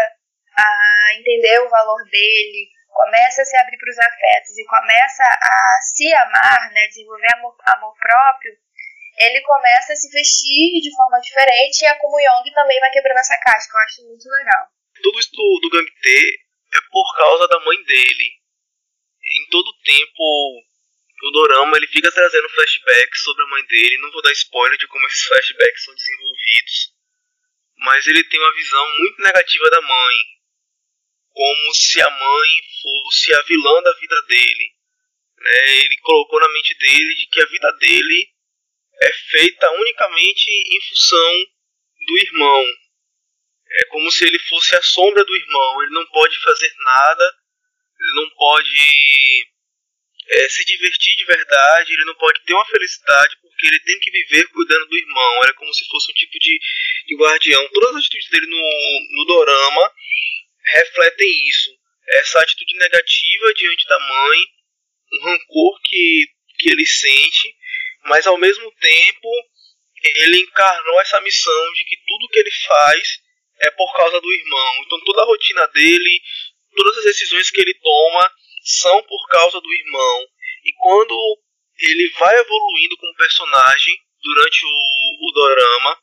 [0.58, 5.80] a entender o valor dele, começa a se abrir para os afetos e começa a
[5.82, 6.88] se amar, né?
[6.88, 8.54] Desenvolver amor, amor próprio,
[9.17, 13.19] ele começa a se vestir de forma diferente e a Kumu Yong também vai quebrando
[13.19, 13.78] essa casca.
[13.78, 14.67] Eu acho muito legal.
[15.01, 16.39] Tudo isso do, do Gang T
[16.73, 18.32] é por causa da mãe dele.
[19.23, 20.63] Em todo tempo,
[21.23, 23.97] o Dorama ele fica trazendo flashbacks sobre a mãe dele.
[23.99, 26.93] Não vou dar spoiler de como esses flashbacks são desenvolvidos.
[27.78, 30.15] Mas ele tem uma visão muito negativa da mãe.
[31.32, 32.49] Como se a mãe
[32.82, 34.71] fosse a vilã da vida dele.
[35.38, 35.75] né?
[35.80, 38.35] Ele colocou na mente dele de que a vida dele
[39.01, 41.45] é feita unicamente em função
[42.08, 42.65] do irmão.
[43.77, 45.84] É como se ele fosse a sombra do irmão.
[45.84, 47.36] Ele não pode fazer nada,
[47.99, 49.47] ele não pode
[50.27, 54.12] é, se divertir de verdade, ele não pode ter uma felicidade porque ele tem que
[54.12, 55.43] viver cuidando do irmão.
[55.43, 56.60] Era como se fosse um tipo de,
[57.08, 57.69] de guardião.
[57.69, 59.91] Todas as atitudes dele no, no dorama
[60.65, 61.71] refletem isso.
[62.08, 64.39] Essa atitude negativa diante da mãe,
[65.13, 66.27] um rancor que,
[66.60, 67.55] que ele sente,
[68.06, 69.28] mas ao mesmo tempo
[70.04, 73.20] ele encarnou essa missão de que tudo que ele faz
[73.62, 74.84] é por causa do irmão.
[74.86, 76.22] Então toda a rotina dele,
[76.76, 78.32] todas as decisões que ele toma
[78.63, 80.28] são por causa do irmão.
[80.65, 81.41] E quando
[81.80, 86.00] ele vai evoluindo como personagem durante o, o dorama,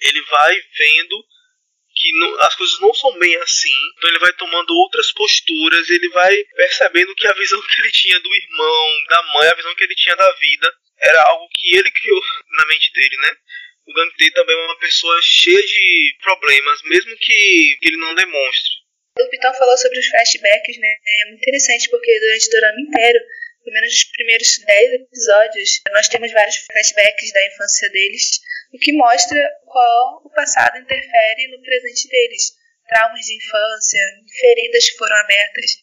[0.00, 1.24] ele vai vendo
[1.96, 3.76] que não- as coisas não são bem assim.
[3.96, 8.20] Então ele vai tomando outras posturas, ele vai percebendo que a visão que ele tinha
[8.20, 11.90] do irmão, da mãe, a visão que ele tinha da vida, era algo que ele
[11.90, 12.20] criou
[12.56, 13.36] na mente dele, né?
[13.86, 18.70] O Gantei também é uma pessoa cheia de problemas, mesmo que, ele não demonstre.
[19.20, 20.88] O Pitão falou sobre os flashbacks, né?
[20.88, 23.18] É muito interessante porque durante o dorama inteiro,
[23.62, 28.40] pelo menos os primeiros 10 episódios, nós temos vários flashbacks da infância deles,
[28.72, 32.52] o que mostra qual o passado interfere no presente deles.
[32.88, 34.00] Traumas de infância,
[34.40, 35.76] feridas que foram abertas,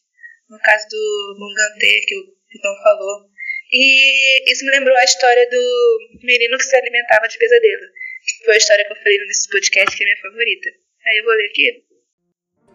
[0.50, 3.31] no caso do Mungante, que o Pitão falou.
[3.72, 7.86] E isso me lembrou a história do menino que se alimentava de pesadelo,
[8.46, 10.70] foi a história que eu falei nesse podcast, que é minha favorita.
[11.08, 11.84] Aí eu vou ler aqui.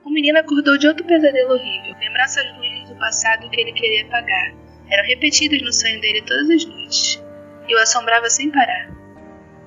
[0.04, 1.94] O menino acordou de outro pesadelo horrível.
[2.00, 4.54] Lembranças ruins do passado que ele queria apagar
[4.90, 7.22] eram repetidas no sonho dele todas as noites.
[7.68, 8.90] E o assombrava sem parar.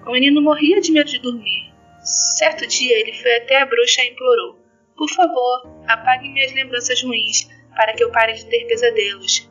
[0.05, 1.73] O menino morria de medo de dormir.
[2.01, 4.59] Certo dia ele foi até a bruxa e implorou:
[4.97, 9.48] Por favor, apague minhas lembranças ruins para que eu pare de ter pesadelos.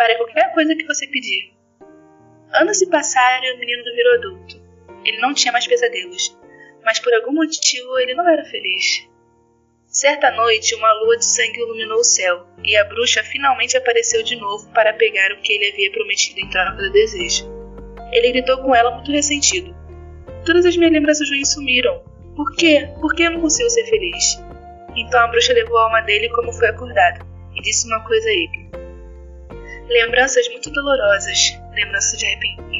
[0.00, 1.52] Para qualquer coisa que você pedir.
[2.54, 4.56] Anos se passaram e o menino virou adulto.
[5.04, 6.34] Ele não tinha mais pesadelos,
[6.82, 9.06] mas por algum motivo ele não era feliz.
[9.86, 14.36] Certa noite, uma lua de sangue iluminou o céu, e a bruxa finalmente apareceu de
[14.36, 17.44] novo para pegar o que ele havia prometido em troca do desejo.
[18.10, 19.76] Ele gritou com ela muito ressentido.
[20.46, 22.02] Todas as minhas lembranças ruins sumiram.
[22.34, 22.88] Por quê?
[23.02, 24.42] Por que eu não consigo ser feliz?
[24.96, 27.22] Então a bruxa levou a alma dele como foi acordado,
[27.54, 28.79] e disse uma coisa a ele.
[29.90, 32.70] Lembranças muito dolorosas, lembranças de arrependimento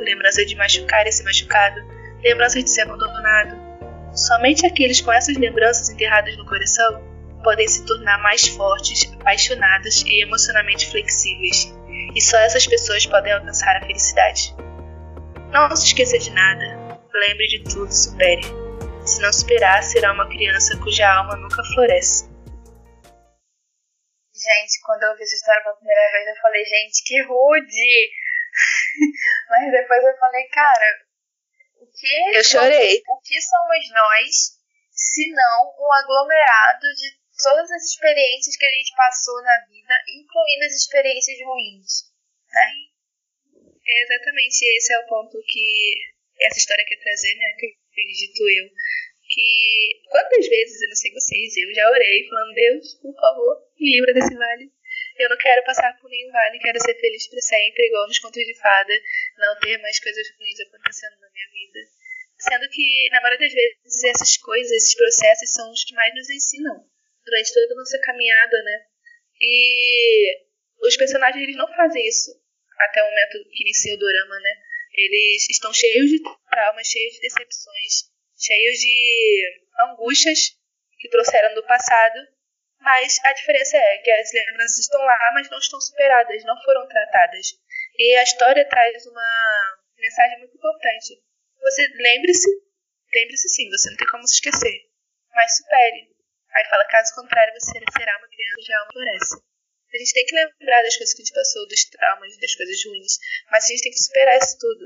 [0.00, 1.80] lembranças de machucar e ser machucado,
[2.22, 3.56] lembranças de ser abandonado.
[4.14, 7.02] Somente aqueles com essas lembranças enterradas no coração
[7.42, 11.74] podem se tornar mais fortes, apaixonados e emocionalmente flexíveis,
[12.14, 14.54] e só essas pessoas podem alcançar a felicidade.
[15.50, 18.42] Não se esqueça de nada, lembre de tudo, supere.
[19.04, 22.31] Se não superar, será uma criança cuja alma nunca floresce.
[24.34, 28.10] Gente, quando eu vi essa história pela primeira vez, eu falei, gente, que rude!
[29.50, 31.04] Mas depois eu falei, cara,
[31.76, 32.36] o que.
[32.36, 33.02] Eu chorei.
[33.08, 34.58] O que somos nós,
[34.90, 40.64] se não um aglomerado de todas as experiências que a gente passou na vida, incluindo
[40.64, 42.08] as experiências ruins,
[42.48, 42.72] né?
[43.84, 45.94] É exatamente esse é o ponto que
[46.40, 47.54] essa história quer trazer, né?
[47.58, 48.70] Que acredito eu.
[49.32, 53.92] Que quantas vezes, eu não sei vocês, eu já orei falando, Deus, por favor, me
[53.96, 54.70] livra desse vale.
[55.18, 58.44] Eu não quero passar por nenhum vale, quero ser feliz para sempre, igual nos contos
[58.44, 58.92] de fada,
[59.38, 61.80] não ter mais coisas ruins acontecendo na minha vida.
[62.38, 66.28] Sendo que, na maioria das vezes, essas coisas, esses processos são os que mais nos
[66.28, 66.84] ensinam
[67.24, 68.86] durante toda a nossa caminhada, né?
[69.40, 70.44] E
[70.82, 72.30] os personagens, eles não fazem isso
[72.80, 74.54] até o momento que inicia o dorama, né?
[74.94, 78.11] Eles estão cheios de traumas, cheios de decepções,
[78.42, 80.58] cheios de angústias
[80.98, 82.18] que trouxeram do passado,
[82.80, 86.86] mas a diferença é que as lembranças estão lá, mas não estão superadas, não foram
[86.88, 87.46] tratadas.
[87.96, 91.22] E a história traz uma mensagem muito importante.
[91.60, 92.48] Você lembre-se,
[93.14, 94.90] lembre-se sim, você não tem como se esquecer,
[95.30, 96.10] mas supere.
[96.54, 99.36] Aí fala, caso contrário, você será uma criança cuja alma floresce.
[99.94, 102.84] A gente tem que lembrar das coisas que a gente passou, dos traumas, das coisas
[102.84, 103.12] ruins,
[103.50, 104.84] mas a gente tem que superar isso tudo.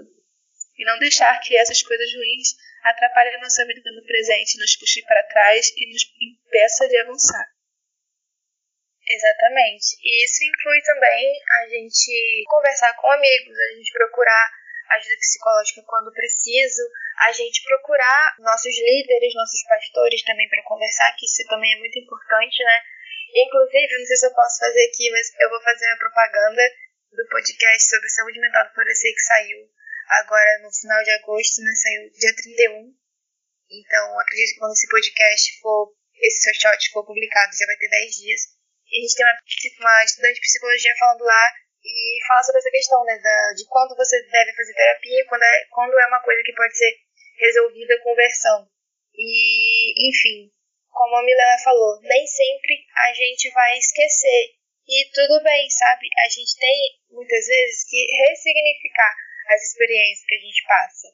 [0.77, 2.49] E não deixar que essas coisas ruins
[2.91, 7.47] atrapalhem a nossa vida no presente, nos puxe para trás e nos impeça de avançar.
[9.09, 9.97] Exatamente.
[10.03, 14.51] E isso inclui também a gente conversar com amigos, a gente procurar
[14.91, 16.83] ajuda psicológica quando preciso,
[17.27, 21.99] a gente procurar nossos líderes, nossos pastores também para conversar, que isso também é muito
[21.99, 22.79] importante, né?
[23.35, 26.63] Inclusive, não sei se eu posso fazer aqui, mas eu vou fazer a propaganda
[27.13, 29.69] do podcast sobre saúde mental do Florescer que saiu
[30.09, 31.73] agora no final de agosto, né?
[31.75, 32.95] Saiu dia 31.
[33.71, 37.89] Então, acredito que quando esse podcast for, esse seu shot for publicado, já vai ter
[37.89, 38.41] 10 dias.
[38.87, 42.71] E a gente tem uma, uma estudante de psicologia falando lá e fala sobre essa
[42.71, 46.43] questão, né, da, de quando você deve fazer terapia, quando é, quando é uma coisa
[46.45, 46.93] que pode ser
[47.39, 48.69] resolvida com versão.
[49.15, 50.51] E, enfim,
[50.91, 54.55] como a Milena falou, nem sempre a gente vai esquecer.
[54.89, 56.09] E tudo bem, sabe?
[56.25, 59.15] A gente tem, muitas vezes, que ressignificar
[59.49, 61.09] as experiências que a gente passa.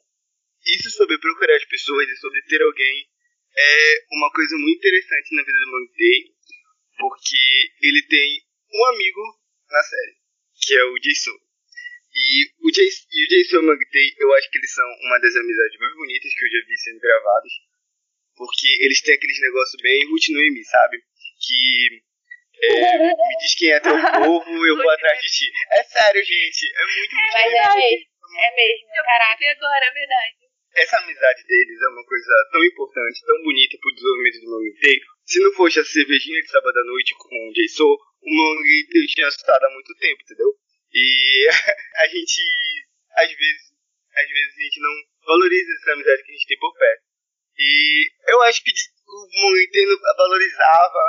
[0.65, 3.07] Isso sobre procurar as pessoas e sobre ter alguém
[3.55, 6.33] é uma coisa muito interessante na vida do Mantei,
[6.97, 8.41] porque ele tem
[8.73, 9.21] um amigo
[9.69, 10.15] na série,
[10.61, 11.37] que é o Jason.
[12.15, 15.19] E o Jason e o Jason e o Mangtei, eu acho que eles são uma
[15.19, 17.53] das amizades mais bonitas que eu já vi sendo gravadas,
[18.35, 20.97] porque eles têm aqueles negócios bem M, sabe?
[21.45, 22.03] Que
[22.65, 23.91] é, me diz quem é teu
[24.23, 25.51] povo, eu vou atrás de ti.
[25.71, 29.45] É sério, gente, é muito Mas é mesmo, é mesmo, Eu caraca.
[29.51, 30.35] agora, é verdade.
[30.75, 35.05] essa amizade deles é uma coisa tão importante, tão bonita pro desenvolvimento do manga inteiro.
[35.25, 39.27] Se não fosse a cervejinha de sábado à noite com o Jason, o inteiro tinha
[39.27, 40.49] assustado há muito tempo, entendeu?
[40.93, 41.47] E
[41.97, 42.41] a gente,
[43.17, 43.63] às vezes,
[44.15, 44.93] às vezes a gente não
[45.25, 47.03] valoriza essa amizade que a gente tem por perto.
[47.57, 51.03] E eu acho que o manga inteiro valorizava,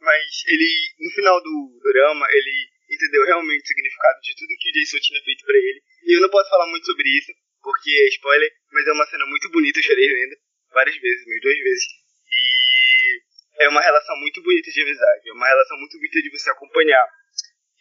[0.00, 4.72] mas ele, no final do drama, ele entendeu realmente o significado de tudo que o
[4.72, 5.82] Jason tinha feito pra ele.
[6.04, 9.26] E eu não posso falar muito sobre isso, porque é spoiler, mas é uma cena
[9.26, 10.36] muito bonita, eu chorei lendo
[10.72, 11.86] várias vezes, mas duas vezes.
[12.30, 16.50] E é uma relação muito bonita de amizade, é uma relação muito bonita de você
[16.50, 17.06] acompanhar.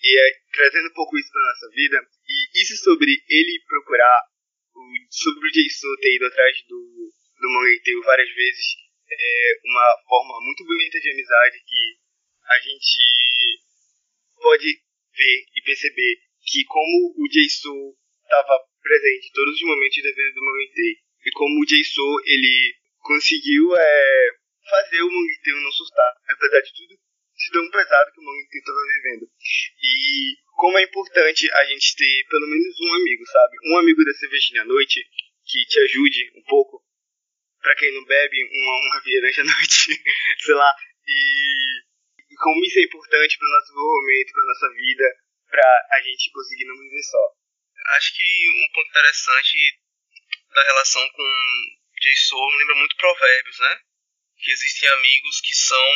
[0.03, 4.21] E é, trazendo um pouco isso pra nossa vida, e isso sobre ele procurar,
[4.73, 8.65] o, sobre o Jason ter ido atrás do, do Mangeiteu várias vezes,
[9.09, 11.97] é uma forma muito bonita de amizade que
[12.47, 13.61] a gente
[14.41, 14.81] pode
[15.15, 17.93] ver e perceber que como o Jason
[18.31, 20.95] estava presente todos os momentos da vida do Manguitei.
[21.25, 24.29] E como o Jason, ele conseguiu é,
[24.69, 26.95] fazer o Manguitei não sustar, apesar de tudo
[27.41, 29.25] de tão pesado que o Manguitei estava vivendo.
[29.81, 33.57] E como é importante a gente ter pelo menos um amigo, sabe?
[33.65, 35.03] Um amigo da cervejinha à noite
[35.45, 36.81] que te ajude um pouco.
[37.61, 40.03] Pra quem não bebe, uma, uma à noite,
[40.39, 40.73] sei lá.
[41.05, 45.05] E, e como isso é importante pro nosso desenvolvimento, pra nossa vida,
[45.49, 47.40] pra a gente conseguir não viver só.
[47.85, 49.79] Acho que um ponto interessante
[50.53, 51.23] da relação com
[52.01, 53.79] Jason me lembra muito provérbios, né?
[54.37, 55.93] Que existem amigos que são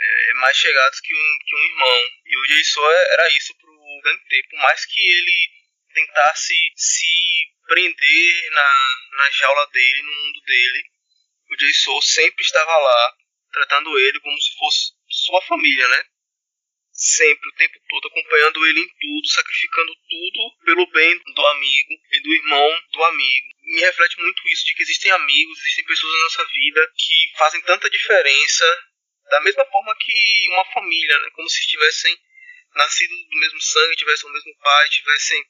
[0.00, 2.10] é, mais chegados que um, que um irmão.
[2.26, 4.42] E o Jason era isso pro Dante.
[4.50, 5.58] Por mais que ele
[5.94, 6.54] tentar se,
[7.66, 10.84] prender na, na jaula dele, no mundo dele.
[11.50, 13.16] O Jason sempre estava lá,
[13.52, 16.04] tratando ele como se fosse sua família, né?
[17.00, 22.20] Sempre, o tempo todo, acompanhando ele em tudo, sacrificando tudo pelo bem do amigo e
[22.20, 23.46] do irmão do amigo.
[23.62, 27.60] Me reflete muito isso, de que existem amigos, existem pessoas na nossa vida que fazem
[27.62, 28.64] tanta diferença,
[29.30, 31.30] da mesma forma que uma família, né?
[31.34, 32.18] Como se estivessem
[32.74, 35.44] nascido do mesmo sangue, tivessem o mesmo pai, tivessem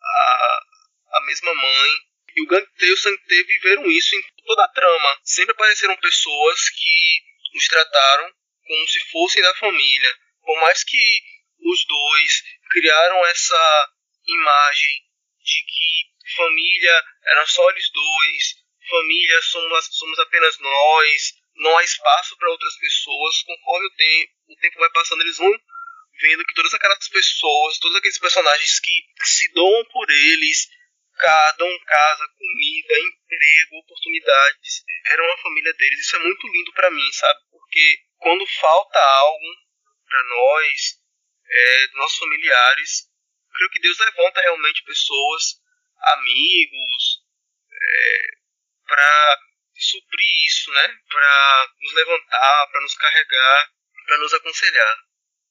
[0.00, 0.62] a,
[1.14, 1.90] a mesma mãe.
[2.36, 5.18] E o Gantê e o Santé viveram isso em toda a trama.
[5.24, 8.32] Sempre apareceram pessoas que os trataram
[8.64, 10.21] como se fossem da família.
[10.44, 11.22] Por mais que
[11.60, 13.90] os dois criaram essa
[14.26, 15.02] imagem
[15.42, 18.54] de que família era só eles dois,
[18.88, 24.56] família somos, somos apenas nós, não há espaço para outras pessoas, conforme o tempo, o
[24.56, 25.52] tempo vai passando, eles vão
[26.20, 30.68] vendo que todas aquelas pessoas, todos aqueles personagens que se doam por eles,
[31.58, 36.00] dão casa, comida, emprego, oportunidades, eram a família deles.
[36.00, 37.40] Isso é muito lindo para mim, sabe?
[37.50, 39.61] Porque quando falta algo
[40.12, 41.00] para nós,
[41.48, 43.08] é, nossos familiares,
[43.56, 45.42] creio que Deus levanta realmente pessoas,
[46.18, 47.24] amigos,
[47.72, 48.22] é,
[48.86, 49.38] para
[49.74, 50.88] suprir isso, né?
[51.08, 53.70] Para nos levantar, para nos carregar,
[54.06, 54.96] para nos aconselhar.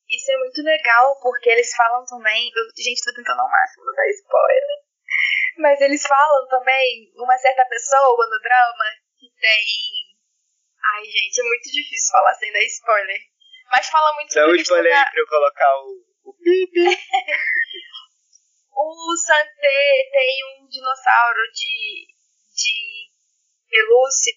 [0.08, 2.52] Isso é muito legal, porque eles falam também.
[2.56, 4.78] Eu, gente, tô tentando ao máximo não dar spoiler.
[5.58, 8.86] Mas eles falam também uma certa pessoa no drama
[9.18, 9.66] que tem.
[10.96, 13.20] Ai, gente, é muito difícil falar sem dar spoiler.
[13.72, 16.34] Mas fala muito Dá um sobre questão spoiler da- aí pra eu colocar o, o
[16.34, 16.80] pipi.
[18.74, 22.08] O Santé tem um dinossauro de,
[22.56, 23.10] de
[23.70, 24.34] pelúcia.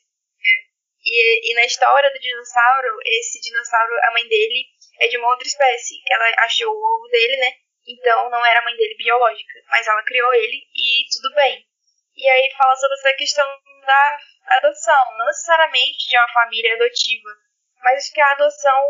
[1.06, 4.66] E, e na história do dinossauro, esse dinossauro, a mãe dele
[5.00, 5.94] é de uma outra espécie.
[6.10, 7.52] Ela achou o ovo dele, né?
[7.86, 9.60] Então não era a mãe dele biológica.
[9.68, 11.64] Mas ela criou ele e tudo bem.
[12.16, 13.46] E aí fala sobre essa questão
[13.86, 14.18] da
[14.58, 15.16] adoção.
[15.18, 17.30] Não necessariamente de uma família adotiva.
[17.82, 18.88] Mas que a adoção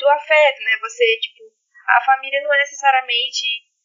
[0.00, 0.78] do afeto, né?
[0.80, 1.44] Você, tipo,
[1.86, 3.44] a família não é necessariamente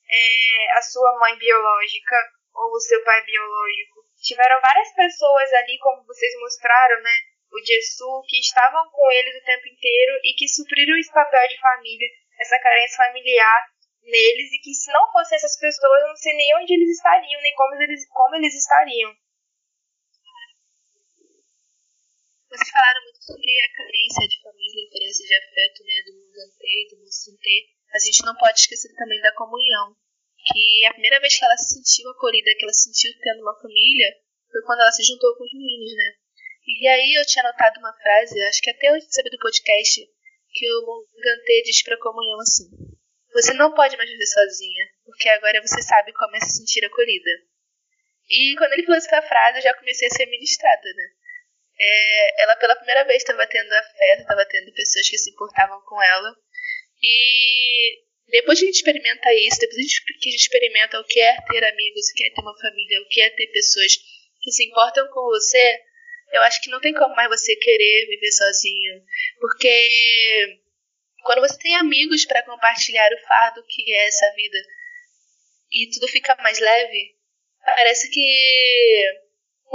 [0.09, 2.15] é, a sua mãe biológica
[2.55, 4.01] ou o seu pai biológico.
[4.23, 7.15] Tiveram várias pessoas ali, como vocês mostraram, né?
[7.51, 11.59] O Jessu, que estavam com eles o tempo inteiro e que supriram esse papel de
[11.59, 12.07] família,
[12.39, 13.61] essa carência familiar
[14.01, 17.41] neles e que se não fossem essas pessoas, eu não sei nem onde eles estariam,
[17.41, 19.11] nem como eles, como eles estariam.
[22.55, 26.63] Vocês falaram muito sobre a carência de família, a diferença de afeto, né, do Mugante
[26.63, 27.55] e do Mussante.
[27.91, 29.91] A gente não pode esquecer também da comunhão.
[30.39, 33.59] Que a primeira vez que ela se sentiu acolhida, que ela se sentiu tendo uma
[33.59, 34.07] família,
[34.49, 36.15] foi quando ela se juntou com os meninos, né?
[36.63, 40.07] E aí eu tinha anotado uma frase, acho que até eu saber do podcast,
[40.53, 42.71] que o Mugante diz pra comunhão assim:
[43.33, 47.31] Você não pode mais viver sozinha, porque agora você sabe como é se sentir acolhida.
[48.29, 51.24] E quando ele falou essa frase, eu já comecei a ser ministrada, né?
[51.77, 56.01] É, ela pela primeira vez estava tendo afeto, estava tendo pessoas que se importavam com
[56.01, 56.35] ela.
[57.01, 61.35] E depois que a gente experimenta isso, depois que a gente experimenta o que é
[61.41, 63.97] ter amigos, o que é ter uma família, o que é ter pessoas
[64.41, 65.81] que se importam com você,
[66.31, 69.03] eu acho que não tem como mais você querer viver sozinho.
[69.39, 70.59] Porque
[71.23, 74.57] quando você tem amigos para compartilhar o fardo que é essa vida
[75.71, 77.15] e tudo fica mais leve,
[77.63, 79.24] parece que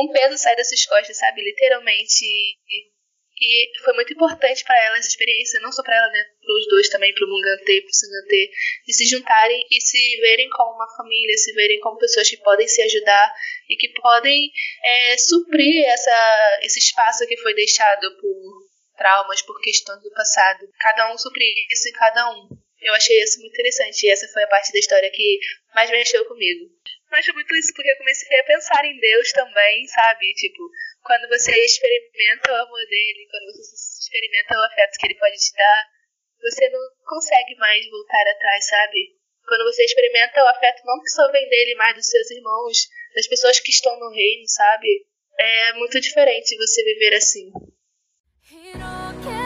[0.02, 1.42] um peso sai das suas costas, sabe?
[1.42, 2.24] Literalmente.
[3.42, 6.24] E, foi muito importante para ela essa experiência, não só para ela, né?
[6.44, 10.20] Para os dois também, para o Mungante e para o de se juntarem e se
[10.20, 13.32] verem como uma família, se verem como pessoas que podem se ajudar
[13.68, 14.50] e que podem
[14.84, 20.68] é, suprir essa, esse espaço que foi deixado por traumas, por questões do passado.
[20.78, 22.48] Cada um suprir isso em cada um.
[22.82, 25.38] Eu achei isso muito interessante e essa foi a parte da história que
[25.74, 26.66] mais mexeu comigo.
[27.10, 30.32] Foi muito isso porque eu comecei a pensar em Deus também, sabe?
[30.34, 30.62] Tipo,
[31.02, 35.52] quando você experimenta o amor dele, quando você experimenta o afeto que ele pode te
[35.56, 35.86] dar,
[36.40, 39.18] você não consegue mais voltar atrás, sabe?
[39.44, 42.78] Quando você experimenta o afeto não que só vem dele, mas dos seus irmãos,
[43.16, 45.04] das pessoas que estão no reino, sabe?
[45.36, 47.50] É muito diferente você viver assim.
[48.52, 49.39] 이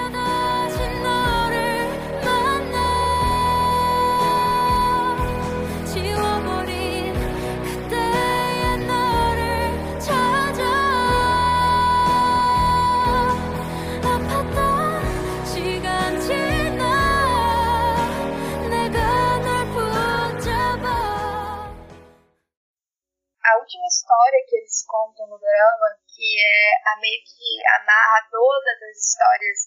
[23.74, 28.28] A última história que eles contam no drama, que é a meio que a narra
[28.30, 29.58] todas as histórias,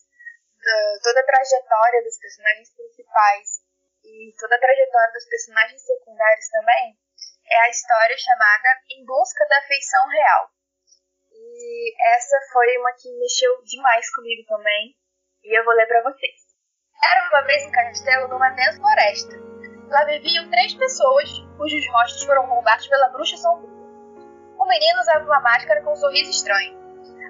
[0.63, 3.47] da- toda a trajetória dos personagens principais
[4.05, 6.95] e toda a trajetória dos personagens secundários também,
[7.51, 10.51] é a história chamada Em Busca da Afeição Real.
[11.29, 14.95] E essa foi uma que mexeu demais comigo também,
[15.43, 16.47] e eu vou ler para vocês.
[17.03, 19.35] Era uma vez um castelo numa densa floresta.
[19.91, 21.27] Lá viviam três pessoas
[21.57, 23.76] cujos rostos foram roubados pela bruxa sombria.
[24.67, 26.77] O menino usava uma máscara com um sorriso estranho.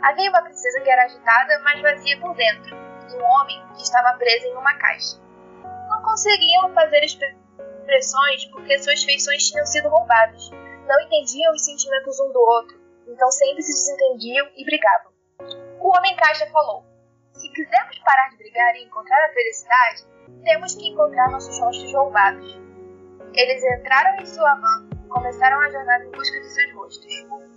[0.01, 4.17] Havia uma princesa que era agitada, mas vazia por dentro, e um homem que estava
[4.17, 5.21] preso em uma caixa.
[5.87, 10.49] Não conseguiam fazer expressões porque suas feições tinham sido roubadas.
[10.87, 12.75] Não entendiam os sentimentos um do outro,
[13.07, 15.11] então sempre se desentendiam e brigavam.
[15.79, 16.83] O homem caixa falou:
[17.33, 20.07] Se quisermos parar de brigar e encontrar a felicidade,
[20.43, 22.59] temos que encontrar nossos rostos roubados.
[23.35, 27.07] Eles entraram em sua van começaram a jornada em busca de seus rostos.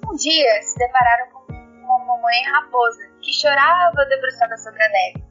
[0.09, 5.25] Um dia se depararam com uma mamãe raposa que chorava debruçada sobre a neve.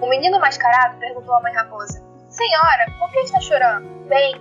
[0.00, 2.00] O menino mascarado perguntou à mãe raposa:
[2.30, 3.88] Senhora, por que está chorando?
[4.08, 4.36] Bem,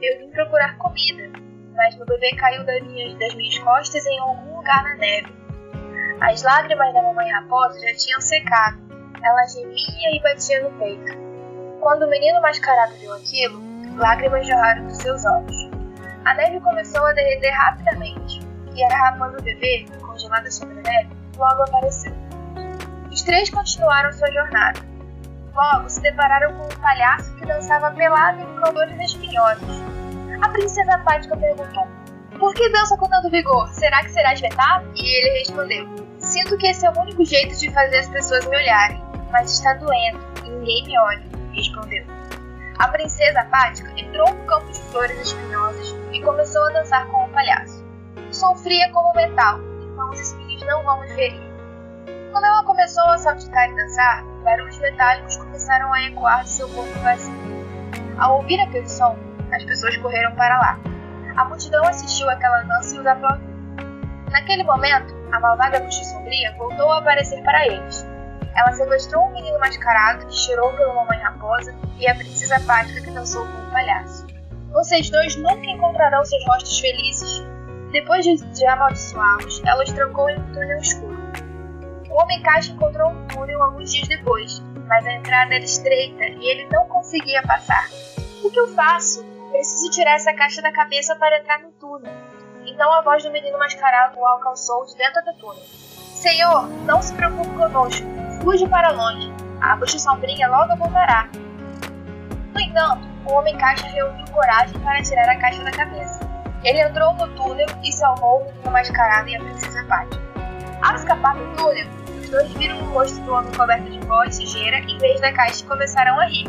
[0.00, 1.38] eu vim procurar comida,
[1.74, 5.30] mas meu bebê caiu das minhas, das minhas costas em algum lugar na neve.
[6.22, 8.80] As lágrimas da mamãe raposa já tinham secado.
[9.22, 11.12] Ela gemia e batia no peito.
[11.80, 13.60] Quando o menino mascarado viu aquilo,
[13.98, 15.61] lágrimas jorraram dos seus olhos.
[16.24, 18.40] A neve começou a derreter rapidamente,
[18.74, 22.14] e a raposa bebê, congelada sobre a neve, logo apareceu.
[23.10, 24.80] Os três continuaram sua jornada.
[25.52, 29.82] Logo se depararam com um palhaço que dançava pelado em candores espinhosos.
[30.40, 31.88] A princesa apática perguntou:
[32.38, 33.68] Por que dança com tanto vigor?
[33.70, 34.90] Será que será vetado?
[34.94, 38.56] E ele respondeu: Sinto que esse é o único jeito de fazer as pessoas me
[38.56, 39.02] olharem,
[39.32, 42.21] mas está doendo e ninguém me olha, respondeu.
[42.78, 47.28] A princesa apática entrou no campo de flores espinhosas e começou a dançar com o
[47.28, 47.84] palhaço.
[48.30, 51.52] Sou fria como metal, então os espinhos não vão ferir.
[52.32, 56.98] Quando ela começou a saltitar e dançar, barulhos metálicos começaram a ecoar de seu corpo
[57.00, 57.34] vazio.
[58.18, 59.16] Ao ouvir aquele som,
[59.52, 60.78] as pessoas correram para lá.
[61.36, 63.52] A multidão assistiu àquela dança e os aplaudiu.
[64.30, 68.06] Naquele momento, a malvada bruxa sombria voltou a aparecer para eles.
[68.54, 73.10] Ela sequestrou um menino mascarado que chorou pela mamãe raposa e a princesa apática que
[73.10, 74.26] dançou com o palhaço.
[74.72, 77.42] Vocês dois nunca encontrarão seus rostos felizes.
[77.92, 81.18] Depois de, amaldiçoá-los, ela os trancou em um túnel escuro.
[82.10, 86.46] O homem caixa encontrou um túnel alguns dias depois, mas a entrada era estreita e
[86.46, 87.88] ele não conseguia passar.
[88.42, 89.24] O que eu faço?
[89.50, 92.12] Preciso tirar essa caixa da cabeça para entrar no túnel.
[92.66, 95.64] Então a voz do menino mascarado o alcançou de dentro do túnel.
[96.14, 98.21] Senhor, não se preocupe conosco.
[98.42, 99.32] Fuge para longe.
[99.60, 101.28] A bruxa sombrinha logo voltará.
[102.52, 106.18] No entanto, o homem caixa reuniu coragem para tirar a caixa da cabeça.
[106.64, 110.20] Ele entrou no túnel e salvou o mascarado e a princesa Pátio.
[110.82, 111.86] Ao escapar do túnel,
[112.20, 115.32] os dois viram o rosto do homem coberto de pó e sujeira em vez da
[115.32, 116.48] caixa e começaram a rir.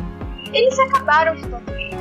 [0.52, 1.96] Eles se acabaram de tanto rir.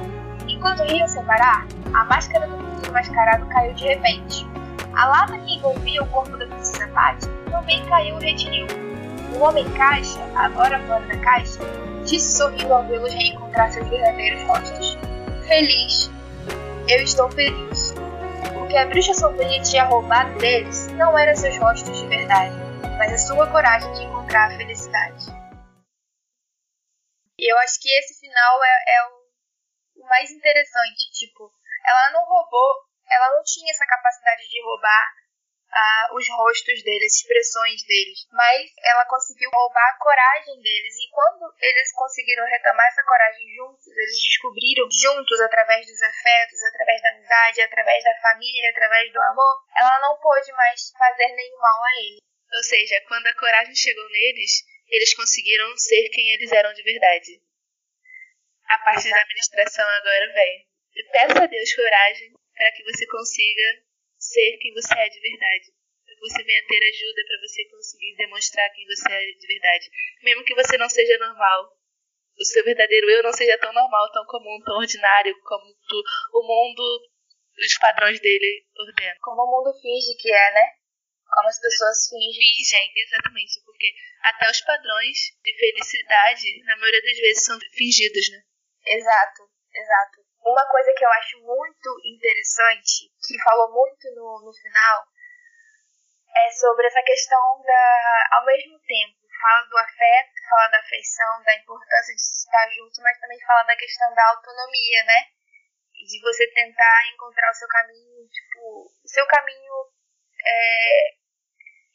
[0.48, 4.46] Enquanto riam sem parar, a máscara do menino mascarado caiu de repente.
[4.94, 8.91] A lata que envolvia o corpo da princesa Patty também caiu e retiniu.
[9.34, 11.58] O homem caixa, agora fora da caixa,
[12.04, 14.96] disse sorrindo ao vê-los reencontrar seus verdadeiros rostos.
[15.46, 16.10] Feliz.
[16.88, 17.94] Eu estou feliz.
[18.56, 22.54] O que a bruxa sombria tinha roubado deles não eram seus rostos de verdade,
[22.98, 25.26] mas a sua coragem de encontrar a felicidade.
[27.38, 31.10] E eu acho que esse final é, é o, o mais interessante.
[31.12, 31.50] Tipo,
[31.84, 32.70] ela não roubou,
[33.10, 35.21] ela não tinha essa capacidade de roubar
[35.72, 40.94] ah, os rostos deles, as expressões deles, mas ela conseguiu roubar a coragem deles.
[41.00, 47.02] E quando eles conseguiram retomar essa coragem juntos, eles descobriram juntos, através dos afetos, através
[47.02, 51.84] da amizade, através da família, através do amor, ela não pôde mais fazer nenhum mal
[51.84, 52.20] a ele.
[52.54, 57.40] Ou seja, quando a coragem chegou neles, eles conseguiram ser quem eles eram de verdade.
[58.68, 60.66] A parte da administração agora vem.
[60.94, 63.91] Eu peço a Deus coragem para que você consiga
[64.32, 65.68] ser quem você é de verdade.
[66.04, 69.90] Para que você venha ter ajuda para você conseguir demonstrar quem você é de verdade.
[70.22, 71.76] Mesmo que você não seja normal.
[72.38, 76.02] O seu verdadeiro eu não seja tão normal, tão comum, tão ordinário como tu,
[76.32, 76.82] o mundo,
[77.58, 79.16] os padrões dele ordenam.
[79.20, 80.66] Como o mundo finge que é, né?
[81.28, 82.40] Como as pessoas fingem.
[82.56, 88.42] Fingem, exatamente, porque até os padrões de felicidade, na maioria das vezes, são fingidos, né?
[88.86, 89.42] Exato,
[89.74, 90.21] exato.
[90.44, 95.06] Uma coisa que eu acho muito interessante, que falou muito no, no final,
[96.34, 98.28] é sobre essa questão da.
[98.32, 103.18] Ao mesmo tempo, fala do afeto, fala da afeição, da importância de estar junto, mas
[103.20, 105.26] também fala da questão da autonomia, né?
[105.92, 109.74] De você tentar encontrar o seu caminho, tipo, o seu caminho
[110.44, 111.14] é,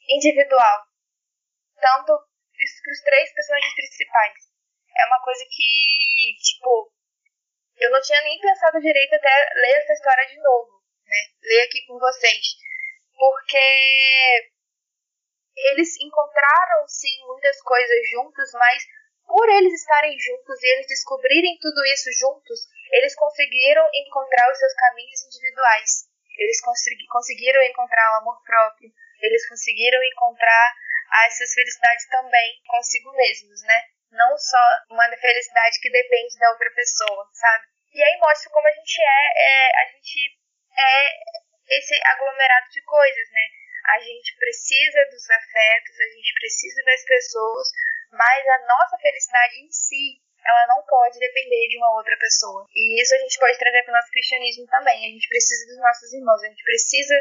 [0.08, 0.86] individual.
[1.80, 2.12] Tanto
[2.58, 4.34] isso para os três personagens principais.
[4.96, 6.92] É uma coisa que, tipo,
[7.80, 11.20] eu não tinha nem pensado direito até ler essa história de novo, né?
[11.42, 12.46] Ler aqui com vocês.
[13.16, 14.50] Porque
[15.56, 18.82] eles encontraram, sim, muitas coisas juntos, mas
[19.26, 22.60] por eles estarem juntos e eles descobrirem tudo isso juntos,
[22.92, 26.08] eles conseguiram encontrar os seus caminhos individuais.
[26.38, 28.90] Eles consegui- conseguiram encontrar o amor próprio.
[29.20, 30.74] Eles conseguiram encontrar
[31.26, 33.82] essas felicidades também consigo mesmos, né?
[34.10, 37.66] Não só uma felicidade que depende da outra pessoa, sabe?
[37.92, 40.38] E aí mostra como a gente é, é a gente
[40.78, 43.46] é esse aglomerado de coisas, né?
[43.88, 47.68] A gente precisa dos afetos, a gente precisa das pessoas,
[48.12, 52.66] mas a nossa felicidade em si, ela não pode depender de uma outra pessoa.
[52.72, 55.06] E isso a gente pode trazer para o nosso cristianismo também.
[55.06, 57.14] A gente precisa dos nossos irmãos, a gente precisa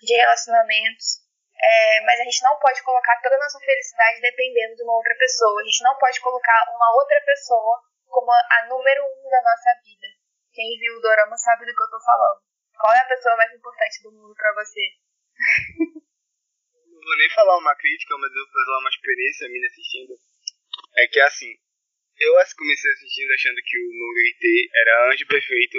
[0.00, 1.23] de relacionamentos,
[1.56, 5.14] é, mas a gente não pode colocar toda a nossa felicidade dependendo de uma outra
[5.16, 5.60] pessoa.
[5.60, 10.08] A gente não pode colocar uma outra pessoa como a, número um da nossa vida.
[10.52, 12.40] Quem viu o Dorama sabe do que eu tô falando.
[12.78, 14.80] Qual é a pessoa mais importante do mundo pra você?
[15.78, 20.14] Não vou nem falar uma crítica, mas eu vou falar uma experiência minha assistindo.
[20.96, 21.54] É que assim,
[22.18, 25.78] eu comecei assistindo achando que o Mongreite era anjo perfeito,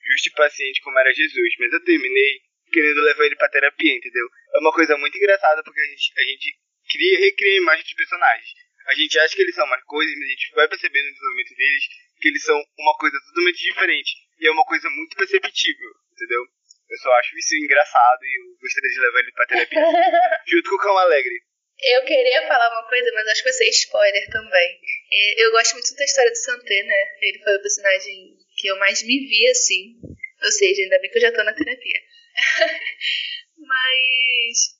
[0.00, 2.40] justo e paciente como era Jesus, mas eu terminei
[2.74, 4.26] querendo levar ele pra terapia, entendeu?
[4.54, 6.58] É uma coisa muito engraçada porque a gente, a gente
[6.90, 8.50] cria, recria a imagem dos personagens.
[8.86, 11.54] A gente acha que eles são uma coisa, mas a gente vai percebendo no desenvolvimento
[11.56, 11.84] deles
[12.20, 14.10] que eles são uma coisa totalmente diferente.
[14.40, 16.42] E é uma coisa muito perceptível, entendeu?
[16.90, 19.80] Eu só acho isso engraçado e eu gostaria de levar ele pra terapia.
[20.46, 21.34] Junto com o Cão Alegre.
[21.80, 24.80] Eu queria falar uma coisa, mas acho que vai ser spoiler também.
[25.12, 27.00] É, Eu gosto muito da história do Santé, né?
[27.22, 29.96] Ele foi o personagem que eu mais me vi, assim.
[30.44, 32.00] Ou seja, ainda bem que eu já tô na terapia.
[33.58, 34.74] mas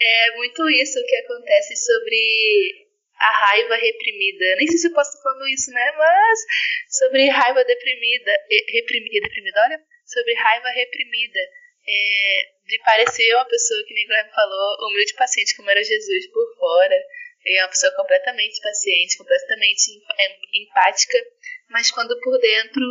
[0.00, 2.88] é muito isso que acontece sobre
[3.18, 4.56] a raiva reprimida.
[4.56, 5.92] Nem sei se eu posso estar falando isso, né?
[5.96, 6.38] Mas
[6.90, 8.32] sobre raiva deprimida.
[8.68, 9.80] Reprimida, reprimida, olha.
[10.04, 11.40] Sobre raiva reprimida.
[11.88, 16.56] É, de parecer uma pessoa que nem Guilherme falou, humilde paciente como era Jesus por
[16.56, 16.96] fora.
[17.44, 21.18] É uma pessoa completamente paciente, completamente em- empática,
[21.70, 22.82] mas quando por dentro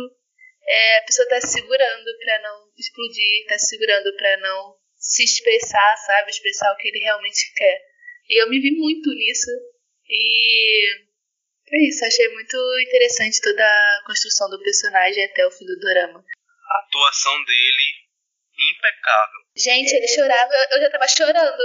[0.66, 5.24] é, a pessoa tá se segurando pra não explodir, tá se segurando pra não se
[5.24, 6.30] expressar, sabe?
[6.30, 7.80] Expressar o que ele realmente quer.
[8.28, 9.50] E eu me vi muito nisso.
[10.08, 11.12] E
[11.72, 12.56] é isso, achei muito
[12.86, 16.22] interessante toda a construção do personagem até o fim do drama.
[16.22, 17.92] A atuação dele,
[18.70, 19.40] impecável.
[19.56, 21.62] Gente, ele chorava, eu já tava chorando.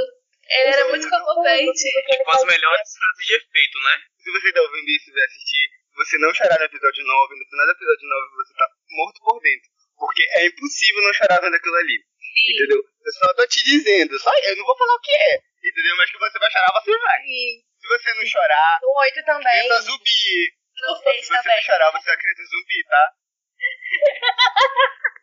[0.49, 1.83] Ele era muito comovente.
[2.23, 4.01] Com as melhores frases de efeito, né?
[4.17, 7.45] Se você tá ouvindo isso e vai assistir, você não chorar no episódio 9, no
[7.49, 9.69] final do episódio 9 você tá morto por dentro.
[9.97, 11.97] Porque é impossível não chorar vendo aquilo ali.
[12.37, 12.77] Entendeu?
[12.77, 15.41] Eu só tô te dizendo, só eu não vou falar o que é.
[15.57, 15.97] Entendeu?
[15.97, 17.19] Mas que você vai chorar, você vai.
[17.25, 19.67] E Se você não chorar, no 8 também.
[19.67, 20.53] criança zumbi.
[20.77, 23.13] Não Se fez você não chorar, você é uma criança zumbi, tá?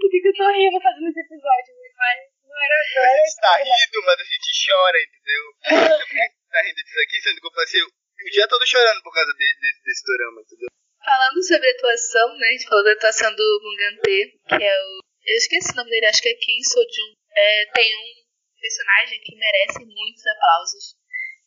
[0.00, 2.16] Por que, que eu tô rindo fazendo esse episódio, meu pai?
[2.44, 5.44] Não era, não A era gente tá rindo, mas a gente chora, entendeu?
[5.60, 7.82] Por que você tá rindo disso aqui, sendo que eu passei
[8.26, 10.68] o dia todo chorando por causa de- desse, desse drama, entendeu?
[11.04, 12.48] Falando sobre atuação, né?
[12.48, 15.00] A gente falou da atuação do Mungante, que é o.
[15.26, 17.12] Eu esqueci o nome dele, acho que é Kim Sojun.
[17.34, 20.94] É, tem um personagem que merece muitos aplausos,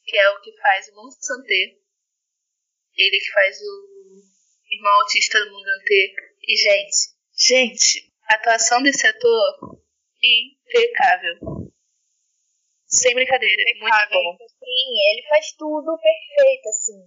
[0.06, 1.80] que é o que faz o Monsante.
[2.96, 3.86] Ele que faz o
[4.72, 6.14] irmão autista do Mungante.
[6.44, 9.80] E, gente, gente, a atuação desse ator,
[10.22, 11.36] impecável.
[12.90, 14.38] Sem brincadeira, é muito bom.
[14.50, 17.06] Sim, ele faz tudo perfeito, assim.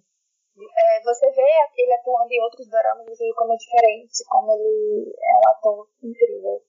[0.54, 5.10] É, você vê ele atuando em outros doramas, você vê como é diferente, como ele
[5.10, 6.62] é um ator incrível.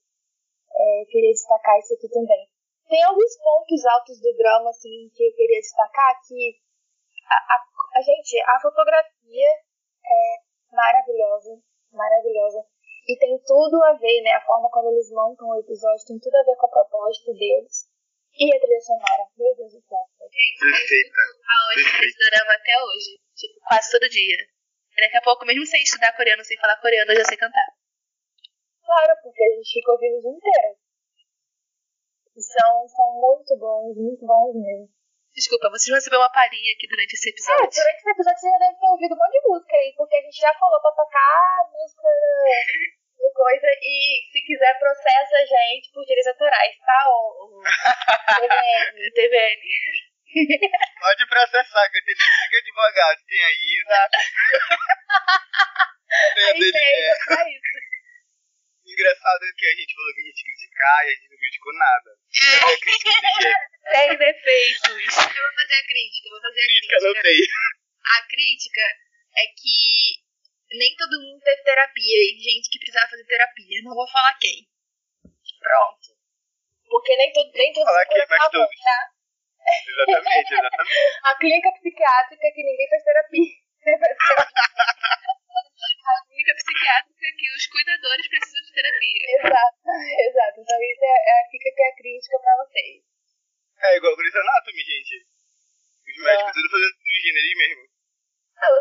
[0.74, 2.49] É, queria destacar isso aqui também.
[2.89, 6.57] Tem alguns pontos altos do drama, assim, que eu queria destacar, que
[7.30, 9.49] a, a, a gente, a fotografia
[10.05, 11.61] é maravilhosa,
[11.91, 12.66] maravilhosa.
[13.07, 16.36] E tem tudo a ver, né, a forma como eles montam o episódio, tem tudo
[16.36, 17.92] a ver com a proposta deles.
[18.34, 20.03] E a trilha sonora, meu Deus do céu.
[20.17, 21.21] Perfeita.
[21.21, 23.11] a hoje esse dorama até hoje.
[23.36, 24.38] Tipo, quase todo dia.
[24.97, 27.67] E daqui a pouco, mesmo sem estudar coreano, sem falar coreano, eu já sei cantar.
[28.84, 30.75] Claro, porque a gente fica ouvindo o dia inteiro.
[32.36, 34.89] E são, são muito bons, muito bons mesmo.
[35.34, 37.69] Desculpa, vocês vão receber uma palhinha aqui durante esse É, episódio.
[37.69, 40.21] durante esse episódio você já deve ter ouvido um monte de música aí, porque a
[40.21, 42.01] gente já falou pra tocar música
[43.34, 47.03] coisa, e se quiser processa a gente por direitos autorais, tá?
[47.09, 49.11] O, o TVN.
[49.14, 49.61] TVN.
[50.99, 53.24] Pode processar, que eu tenho cinco advogados.
[53.30, 54.09] Tem a Isa.
[56.36, 57.16] tem a Aí dele, tem é.
[57.26, 57.93] pra isso.
[58.86, 61.74] Engraçado é que a gente falou que a gente criticar e a gente não criticou
[61.74, 62.09] nada.
[62.34, 63.53] É crítica.
[63.91, 64.89] Tem defeitos.
[64.89, 67.24] Eu vou fazer a crítica, eu vou fazer a Crítica não crítica.
[67.24, 67.39] tem.
[68.03, 68.82] A crítica
[69.38, 70.12] é que
[70.78, 73.82] nem todo mundo teve terapia e gente que precisava fazer terapia.
[73.84, 74.67] Não vou falar quem.
[75.59, 76.07] Pronto.
[76.89, 78.82] Porque nem tudo, nem tudo Falar se cura que mais com amor, todos.
[78.84, 79.09] tá?
[79.88, 80.97] Exatamente, exatamente.
[81.24, 83.53] A clínica psiquiátrica que ninguém faz terapia.
[86.03, 89.24] A clínica psiquiátrica que os cuidadores precisam de terapia.
[89.39, 89.78] exato,
[90.28, 90.59] exato.
[90.61, 93.03] Então isso é, é, fica aqui a crítica pra vocês.
[93.84, 95.15] É igual Grey's Anatomy, gente.
[96.07, 96.53] Os médicos Ah.
[96.53, 97.84] tudo fazendo cirurgia nele mesmo.
[98.57, 98.71] Ah,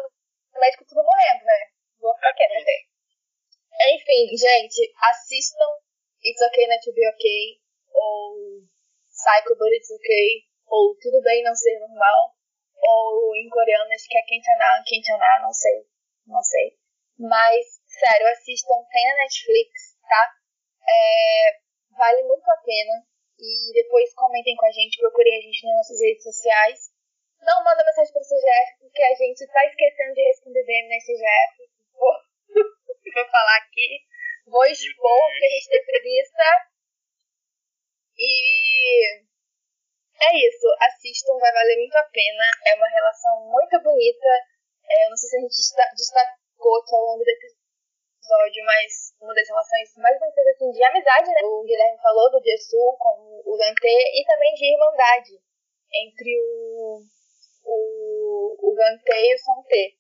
[0.54, 1.60] os médicos tudo morrendo, né?
[2.02, 2.76] Vou ficar quieta até.
[3.94, 5.70] Enfim, gente, assistam
[6.26, 7.42] It's Okay Not To Be Okay,
[7.94, 8.66] ou
[9.06, 12.34] Psycho But It's Okay, ou Tudo Bem Não Ser Normal,
[12.74, 15.86] ou em coreano acho que é Kenchana, Kenchana, não sei,
[16.26, 16.76] não sei.
[17.18, 20.34] Mas, sério, assistam, tem na Netflix, tá?
[20.82, 21.60] É,
[21.96, 23.06] vale muito a pena.
[23.38, 26.78] E depois comentem com a gente, procurem a gente nas nossas redes sociais.
[27.40, 31.71] Não manda mensagem pra CGF, porque a gente tá esquecendo de responder DM na CGF.
[32.02, 32.14] Vou,
[33.14, 34.02] vou falar aqui.
[34.46, 36.44] Vou expor que a gente tem preguiça.
[38.18, 39.22] E
[40.18, 40.66] é isso.
[40.82, 42.44] Assistam, vai valer muito a pena.
[42.66, 44.28] É uma relação muito bonita.
[44.90, 49.14] É, eu não sei se a gente desta- destacou aqui ao longo do episódio, mas
[49.20, 51.40] uma das relações mais bonitas assim, de amizade, né?
[51.44, 55.38] O Guilherme falou do Jessu com o Gantê e também de irmandade
[55.94, 57.00] entre o,
[57.64, 59.94] o, o Gantê e o Sonté.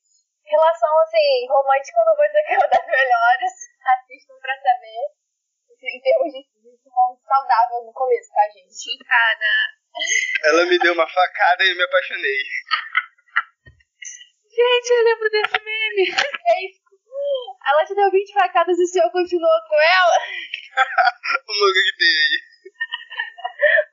[0.44, 3.52] Relação, assim, romântica eu não vou dizer que é uma das melhores.
[3.82, 5.22] Assistam pra saber.
[5.82, 6.78] Em termos de, de
[7.26, 8.70] saudável no começo, tá, gente?
[8.70, 9.52] Chutada.
[10.44, 12.42] Ela me deu uma facada e eu me apaixonei.
[14.46, 16.10] Gente, eu lembro desse meme.
[16.12, 16.82] É isso.
[17.66, 20.16] Ela te deu 20 facadas e o senhor continuou com ela?
[21.48, 22.52] O louco que tem aí.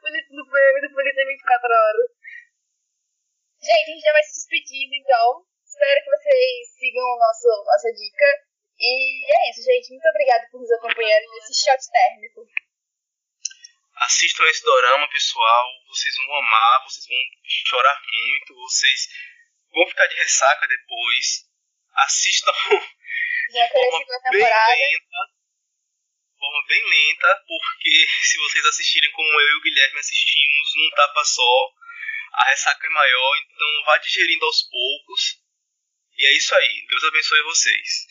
[0.02, 2.12] Polícia do meme do Polícia 24 horas.
[3.62, 5.46] Gente, a gente já vai se despedindo, então.
[5.80, 8.26] Espero que vocês sigam o nosso, nossa dica.
[8.78, 9.92] E é isso, gente.
[9.92, 12.44] Muito obrigada por nos acompanharem nesse shot térmico.
[13.96, 15.68] Assistam esse dorama, pessoal.
[15.88, 17.18] Vocês vão amar, vocês vão
[17.66, 19.08] chorar muito, vocês
[19.72, 21.48] vão ficar de ressaca depois.
[21.96, 22.52] Assistam
[23.56, 25.20] Já de forma bem lenta.
[26.28, 30.90] De forma bem lenta, porque se vocês assistirem como eu e o Guilherme assistimos, num
[30.90, 31.74] tapa só,
[32.34, 35.39] a ressaca é maior, então vá digerindo aos poucos.
[36.20, 36.86] E é isso aí.
[36.90, 38.08] Deus abençoe vocês.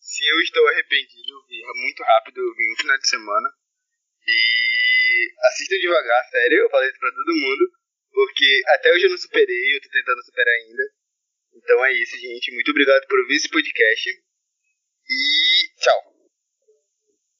[0.00, 1.46] Sim, eu estou arrependido.
[1.76, 3.48] Muito rápido, eu vi no final de semana.
[4.26, 7.70] E assistam devagar, sério, eu falei isso pra todo mundo.
[8.10, 10.82] Porque até hoje eu não superei, eu tô tentando superar ainda.
[11.54, 12.52] Então é isso, gente.
[12.52, 14.10] Muito obrigado por ouvir esse podcast.
[15.08, 16.02] E tchau.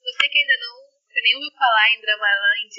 [0.03, 0.77] Você que ainda não
[1.23, 2.75] nem ouviu falar em Dramaland,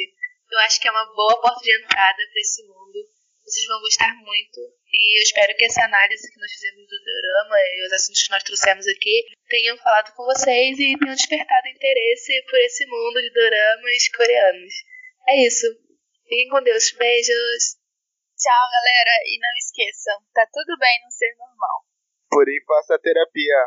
[0.51, 3.16] eu acho que é uma boa porta de entrada pra esse mundo.
[3.47, 4.59] Vocês vão gostar muito.
[4.91, 8.31] E eu espero que essa análise que nós fizemos do drama e os assuntos que
[8.31, 13.31] nós trouxemos aqui tenham falado com vocês e tenham despertado interesse por esse mundo de
[13.31, 14.73] doramas coreanos.
[15.29, 15.65] É isso.
[16.27, 16.91] Fiquem com Deus.
[16.91, 17.79] Beijos.
[18.35, 19.15] Tchau, galera.
[19.31, 21.87] E não esqueçam, tá tudo bem não ser normal.
[22.29, 23.59] Porém, faça terapia.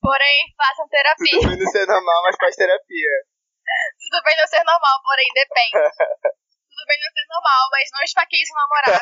[0.00, 1.36] Porém, façam terapia.
[1.36, 3.14] Tudo bem não ser normal, mas faz terapia.
[4.00, 5.76] Tudo bem não ser normal, porém depende.
[6.76, 9.00] Tudo bem não ser normal, mas não esfaqueie seu namorado.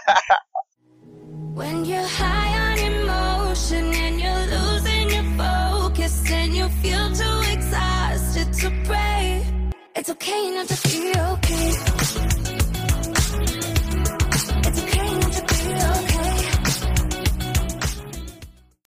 [1.58, 8.52] When you're high on emotion and you're losing your focus and you feel too exhausted
[8.60, 9.44] to pray,
[9.96, 11.93] it's okay not to feel okay.